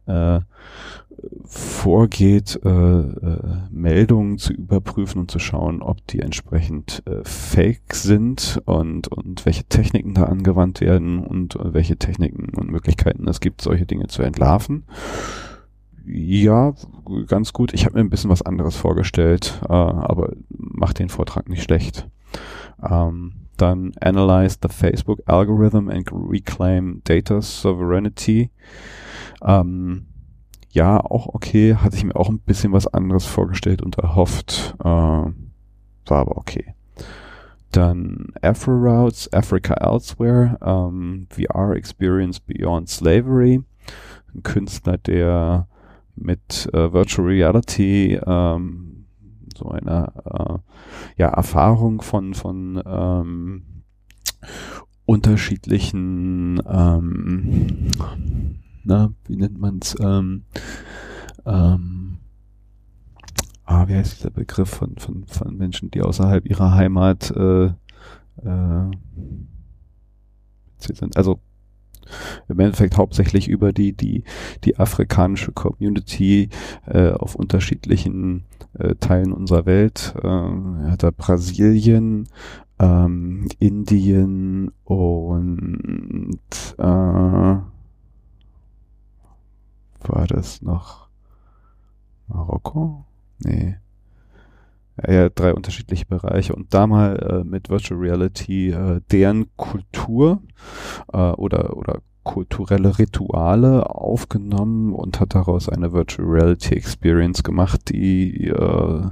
[0.07, 0.41] äh,
[1.45, 3.39] vorgeht, äh, äh,
[3.71, 9.65] Meldungen zu überprüfen und zu schauen, ob die entsprechend äh, fake sind und, und welche
[9.65, 14.23] Techniken da angewandt werden und äh, welche Techniken und Möglichkeiten es gibt, solche Dinge zu
[14.23, 14.85] entlarven.
[16.07, 16.75] Ja,
[17.27, 17.75] ganz gut.
[17.75, 22.09] Ich habe mir ein bisschen was anderes vorgestellt, äh, aber macht den Vortrag nicht schlecht.
[22.83, 28.51] Ähm, dann Analyze the Facebook Algorithm and Reclaim Data Sovereignty.
[29.43, 30.07] Ähm,
[30.71, 34.77] ja, auch okay, hatte ich mir auch ein bisschen was anderes vorgestellt und erhofft.
[34.81, 35.33] Äh, war
[36.09, 36.75] aber okay.
[37.73, 43.63] Dann Afro Routes, Africa Elsewhere, ähm, VR Experience Beyond Slavery.
[44.35, 45.67] Ein Künstler, der
[46.17, 49.07] mit äh, Virtual Reality ähm,
[49.57, 50.59] so eine äh,
[51.17, 53.63] ja, Erfahrung von, von ähm,
[55.07, 57.91] unterschiedlichen ähm,
[58.91, 60.43] na, wie nennt man's, ähm,
[61.47, 62.19] ähm,
[63.65, 68.91] ah, wie heißt dieser Begriff von, von, von Menschen, die außerhalb ihrer Heimat äh, äh,
[70.79, 71.17] sind.
[71.17, 71.41] Also
[72.49, 74.25] im Endeffekt hauptsächlich über die, die,
[74.65, 76.49] die afrikanische Community
[76.87, 78.45] äh, auf unterschiedlichen
[78.77, 80.15] äh, Teilen unserer Welt.
[80.21, 82.29] Äh, er hat da Brasilien,
[82.81, 86.41] ähm, Indien und
[86.79, 87.57] äh,
[90.09, 91.09] war das noch
[92.29, 93.05] Marokko?
[93.39, 93.77] Nee.
[95.07, 100.43] Ja, drei unterschiedliche Bereiche und da mal äh, mit Virtual Reality äh, deren Kultur
[101.13, 108.49] äh, oder, oder kulturelle Rituale aufgenommen und hat daraus eine Virtual Reality Experience gemacht, die
[108.49, 109.03] äh,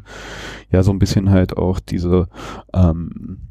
[0.70, 2.28] ja so ein bisschen halt auch diese
[2.74, 3.47] ähm,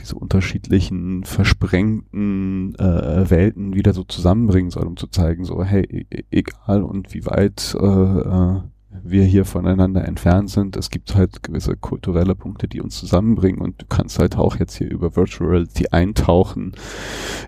[0.00, 6.06] diese unterschiedlichen versprengten äh, Welten wieder so zusammenbringen soll, um zu zeigen, so hey, e,
[6.10, 8.60] e egal und wie weit äh, äh,
[9.02, 13.82] wir hier voneinander entfernt sind, es gibt halt gewisse kulturelle Punkte, die uns zusammenbringen und
[13.82, 16.72] du kannst halt auch jetzt hier über Virtual Reality eintauchen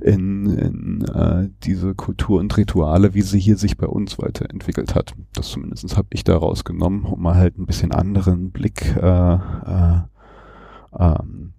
[0.00, 5.14] in, in äh, diese Kultur und Rituale, wie sie hier sich bei uns weiterentwickelt hat.
[5.34, 10.00] Das zumindest habe ich da rausgenommen, um mal halt ein bisschen anderen Blick äh, äh,
[10.98, 11.52] ähm,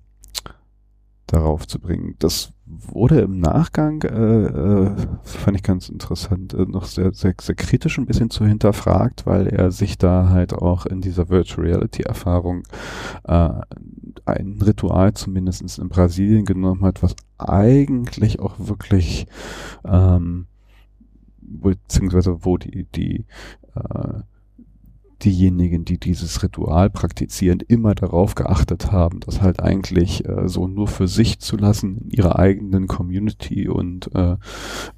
[1.28, 2.16] darauf zu bringen.
[2.20, 7.56] Das wurde im Nachgang, äh, äh, fand ich ganz interessant, äh, noch sehr, sehr, sehr
[7.56, 12.04] kritisch ein bisschen zu hinterfragt, weil er sich da halt auch in dieser Virtual Reality
[12.04, 12.64] Erfahrung
[13.24, 13.50] äh,
[14.26, 19.28] ein Ritual zumindest in Brasilien genommen hat, was eigentlich auch wirklich
[19.86, 20.48] ähm,
[21.40, 23.26] beziehungsweise wo die, die
[23.76, 24.22] äh,
[25.24, 30.88] diejenigen, die dieses Ritual praktizieren, immer darauf geachtet haben, das halt eigentlich äh, so nur
[30.88, 34.38] für sich zu lassen, in ihrer eigenen Community und äh,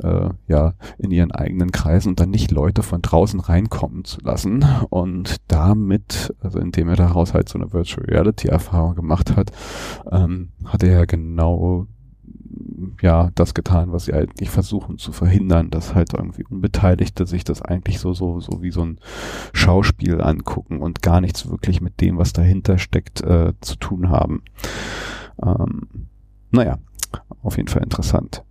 [0.04, 4.66] äh, ja, in ihren eigenen Kreisen und dann nicht Leute von draußen reinkommen zu lassen.
[4.90, 9.52] Und damit, also indem er daraus halt so eine Virtual Reality Erfahrung gemacht hat,
[10.12, 11.88] ähm, hat er ja genau
[13.02, 17.62] ja das getan, was sie eigentlich versuchen zu verhindern, dass halt irgendwie Unbeteiligte sich das
[17.62, 19.00] eigentlich so so so wie so ein
[19.54, 24.44] Schauspiel angucken und gar nichts wirklich mit dem, was dahinter steckt, äh, zu tun haben.
[25.44, 26.08] Ähm,
[26.52, 26.80] naja,
[27.44, 28.44] auf jeden Fall interessant.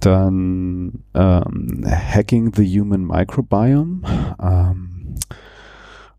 [0.00, 4.02] Dann ähm, Hacking the Human Microbiome.
[4.40, 5.14] Ähm,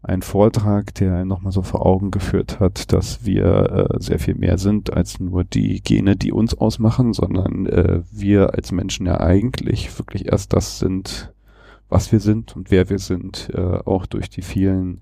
[0.07, 4.57] ein Vortrag, der nochmal so vor Augen geführt hat, dass wir äh, sehr viel mehr
[4.57, 9.97] sind als nur die Gene, die uns ausmachen, sondern äh, wir als Menschen ja eigentlich
[9.97, 11.33] wirklich erst das sind,
[11.89, 15.01] was wir sind und wer wir sind, äh, auch durch die vielen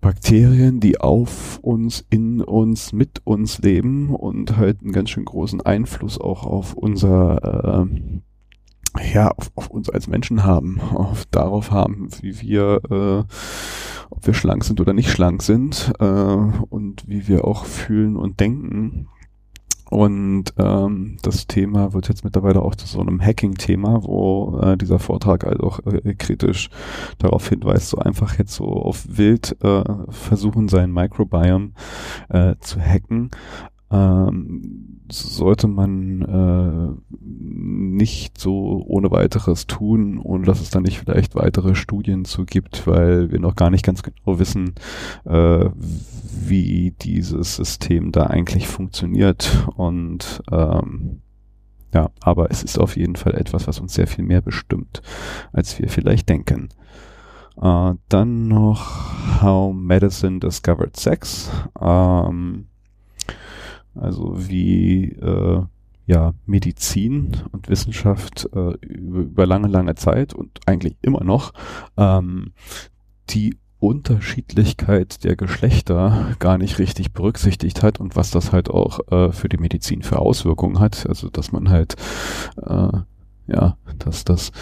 [0.00, 5.60] Bakterien, die auf uns, in uns, mit uns leben und halt einen ganz schön großen
[5.60, 8.20] Einfluss auch auf unser äh,
[9.12, 13.24] ja, auf, auf uns als Menschen haben, auf darauf haben, wie wir, äh,
[14.10, 18.40] ob wir schlank sind oder nicht schlank sind äh, und wie wir auch fühlen und
[18.40, 19.08] denken.
[19.90, 24.98] Und ähm, das Thema wird jetzt mittlerweile auch zu so einem Hacking-Thema, wo äh, dieser
[24.98, 26.70] Vortrag halt auch äh, kritisch
[27.18, 31.72] darauf hinweist, so einfach jetzt so auf wild äh, versuchen, sein Microbiome
[32.28, 33.30] äh, zu hacken
[33.94, 41.34] ähm, sollte man äh, nicht so ohne weiteres tun, ohne dass es dann nicht vielleicht
[41.34, 44.74] weitere Studien zu gibt, weil wir noch gar nicht ganz genau wissen,
[45.24, 45.68] äh,
[46.46, 49.68] wie dieses System da eigentlich funktioniert.
[49.76, 51.20] Und ähm,
[51.92, 55.02] ja, aber es ist auf jeden Fall etwas, was uns sehr viel mehr bestimmt,
[55.52, 56.70] als wir vielleicht denken.
[57.56, 61.52] Uh, dann noch How Medicine Discovered Sex.
[61.80, 62.66] Ähm,
[63.94, 65.62] also wie, äh,
[66.06, 71.52] ja Medizin und Wissenschaft äh, über, über lange, lange Zeit und eigentlich immer noch
[71.96, 72.52] ähm,
[73.30, 79.32] die Unterschiedlichkeit der Geschlechter gar nicht richtig berücksichtigt hat und was das halt auch äh,
[79.32, 81.06] für die Medizin für Auswirkungen hat.
[81.06, 81.96] Also dass man halt
[82.56, 82.98] äh,
[83.46, 84.52] ja, dass das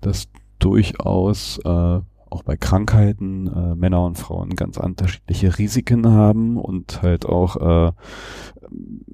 [0.00, 0.28] das
[0.60, 2.00] durchaus äh,
[2.30, 7.92] auch bei Krankheiten äh, Männer und Frauen ganz unterschiedliche Risiken haben und halt auch äh,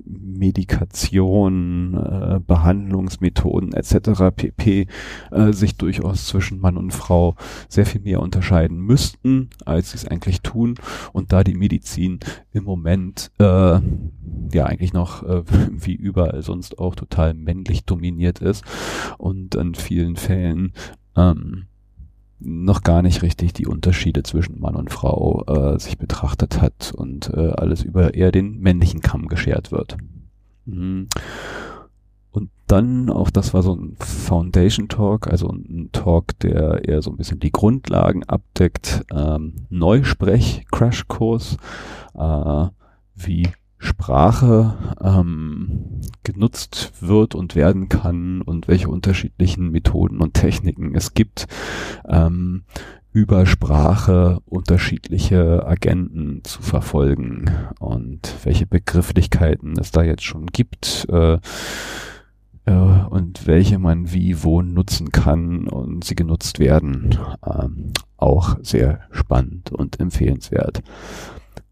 [0.04, 4.34] Medikation, äh, Behandlungsmethoden etc.
[4.34, 4.86] pp.
[5.30, 7.36] Äh, sich durchaus zwischen Mann und Frau
[7.68, 10.74] sehr viel mehr unterscheiden müssten, als sie es eigentlich tun.
[11.12, 12.20] Und da die Medizin
[12.52, 13.80] im Moment äh,
[14.52, 18.64] ja eigentlich noch äh, wie überall sonst auch total männlich dominiert ist
[19.18, 20.72] und in vielen Fällen
[21.16, 21.66] ähm,
[22.38, 27.30] noch gar nicht richtig die Unterschiede zwischen Mann und Frau äh, sich betrachtet hat und
[27.34, 29.96] äh, alles über eher den männlichen Kamm geschert wird.
[30.66, 31.08] Mhm.
[32.30, 37.10] Und dann, auch das war so ein Foundation Talk, also ein Talk, der eher so
[37.10, 41.56] ein bisschen die Grundlagen abdeckt, ähm, Neusprech-Crashkurs,
[42.14, 42.66] äh,
[43.14, 43.48] wie
[43.78, 51.46] Sprache ähm, genutzt wird und werden kann und welche unterschiedlichen Methoden und Techniken es gibt,
[52.08, 52.64] ähm,
[53.12, 61.38] über Sprache unterschiedliche Agenten zu verfolgen und welche Begrifflichkeiten es da jetzt schon gibt äh,
[62.66, 67.18] äh, und welche man wie wo nutzen kann und sie genutzt werden.
[67.44, 70.82] Ähm, auch sehr spannend und empfehlenswert.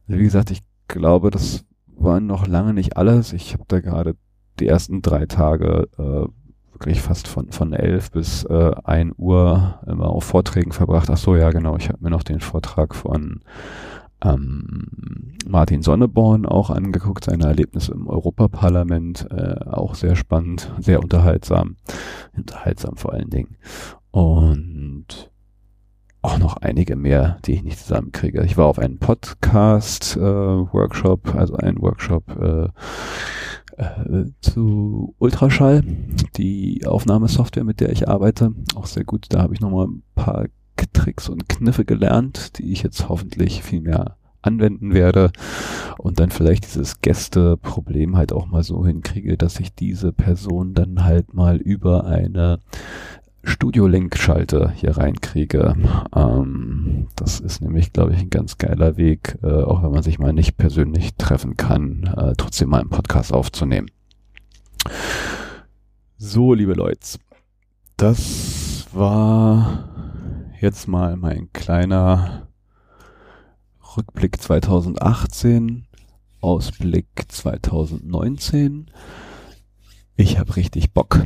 [0.07, 1.65] Wie gesagt, ich glaube, das
[1.97, 3.33] waren noch lange nicht alles.
[3.33, 4.17] Ich habe da gerade
[4.61, 6.29] die ersten drei Tage äh,
[6.73, 11.09] wirklich fast von, von elf bis äh, ein Uhr immer auf Vorträgen verbracht.
[11.11, 11.77] Ach so, ja, genau.
[11.77, 13.41] Ich habe mir noch den Vortrag von
[14.23, 21.77] ähm, Martin Sonneborn auch angeguckt, seine Erlebnisse im Europaparlament, äh, auch sehr spannend, sehr unterhaltsam,
[22.37, 23.57] unterhaltsam vor allen Dingen.
[24.11, 25.31] Und
[26.25, 28.43] auch noch einige mehr, die ich nicht zusammenkriege.
[28.45, 32.69] Ich war auf einem Podcast-Workshop, äh, also ein Workshop äh,
[33.77, 35.83] äh, zu Ultraschall,
[36.37, 38.55] die Aufnahmesoftware, mit der ich arbeite.
[38.75, 39.27] Auch sehr gut.
[39.29, 40.47] Da habe ich nochmal ein paar
[40.95, 45.31] Tricks und Kniffe gelernt, die ich jetzt hoffentlich viel mehr anwenden werde
[45.99, 51.05] und dann vielleicht dieses Gäste-Problem halt auch mal so hinkriege, dass ich diese Person dann
[51.05, 52.61] halt mal über eine
[53.45, 55.75] Studio-Link-Schalter hier reinkriege.
[56.15, 60.19] Ähm, das ist nämlich, glaube ich, ein ganz geiler Weg, äh, auch wenn man sich
[60.19, 63.89] mal nicht persönlich treffen kann, äh, trotzdem mal einen Podcast aufzunehmen.
[66.17, 67.19] So, liebe Leute,
[67.97, 69.89] das war
[70.61, 72.49] jetzt mal mein kleiner
[73.97, 75.87] Rückblick 2018,
[76.41, 78.91] Ausblick 2019.
[80.17, 81.25] Ich habe richtig Bock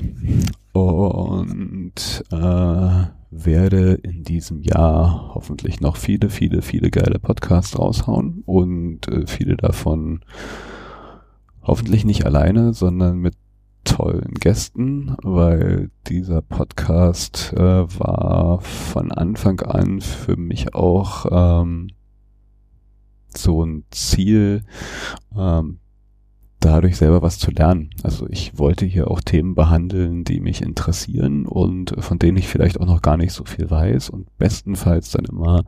[0.79, 9.09] und äh, werde in diesem Jahr hoffentlich noch viele, viele, viele geile Podcasts raushauen und
[9.09, 10.21] äh, viele davon
[11.63, 13.35] hoffentlich nicht alleine, sondern mit
[13.85, 17.59] tollen Gästen, weil dieser Podcast äh,
[17.99, 21.89] war von Anfang an für mich auch ähm,
[23.35, 24.63] so ein Ziel,
[25.37, 25.81] ähm,
[26.61, 27.91] dadurch selber was zu lernen.
[28.03, 32.81] Also ich wollte hier auch Themen behandeln, die mich interessieren und von denen ich vielleicht
[32.81, 35.65] auch noch gar nicht so viel weiß und bestenfalls dann immer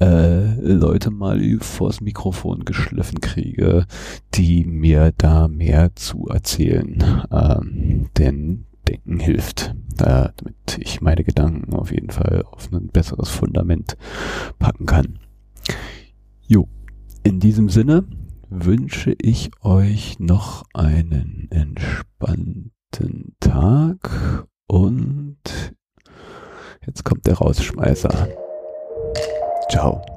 [0.00, 3.86] äh, Leute mal vors Mikrofon geschliffen kriege,
[4.34, 7.04] die mir da mehr zu erzählen.
[7.30, 13.30] Ähm, denn Denken hilft, äh, damit ich meine Gedanken auf jeden Fall auf ein besseres
[13.30, 13.96] Fundament
[14.58, 15.18] packen kann.
[16.46, 16.68] Jo,
[17.22, 18.04] in diesem Sinne
[18.48, 25.38] wünsche ich euch noch einen entspannten Tag und
[26.86, 28.28] jetzt kommt der Rausschmeißer.
[29.70, 30.13] Ciao.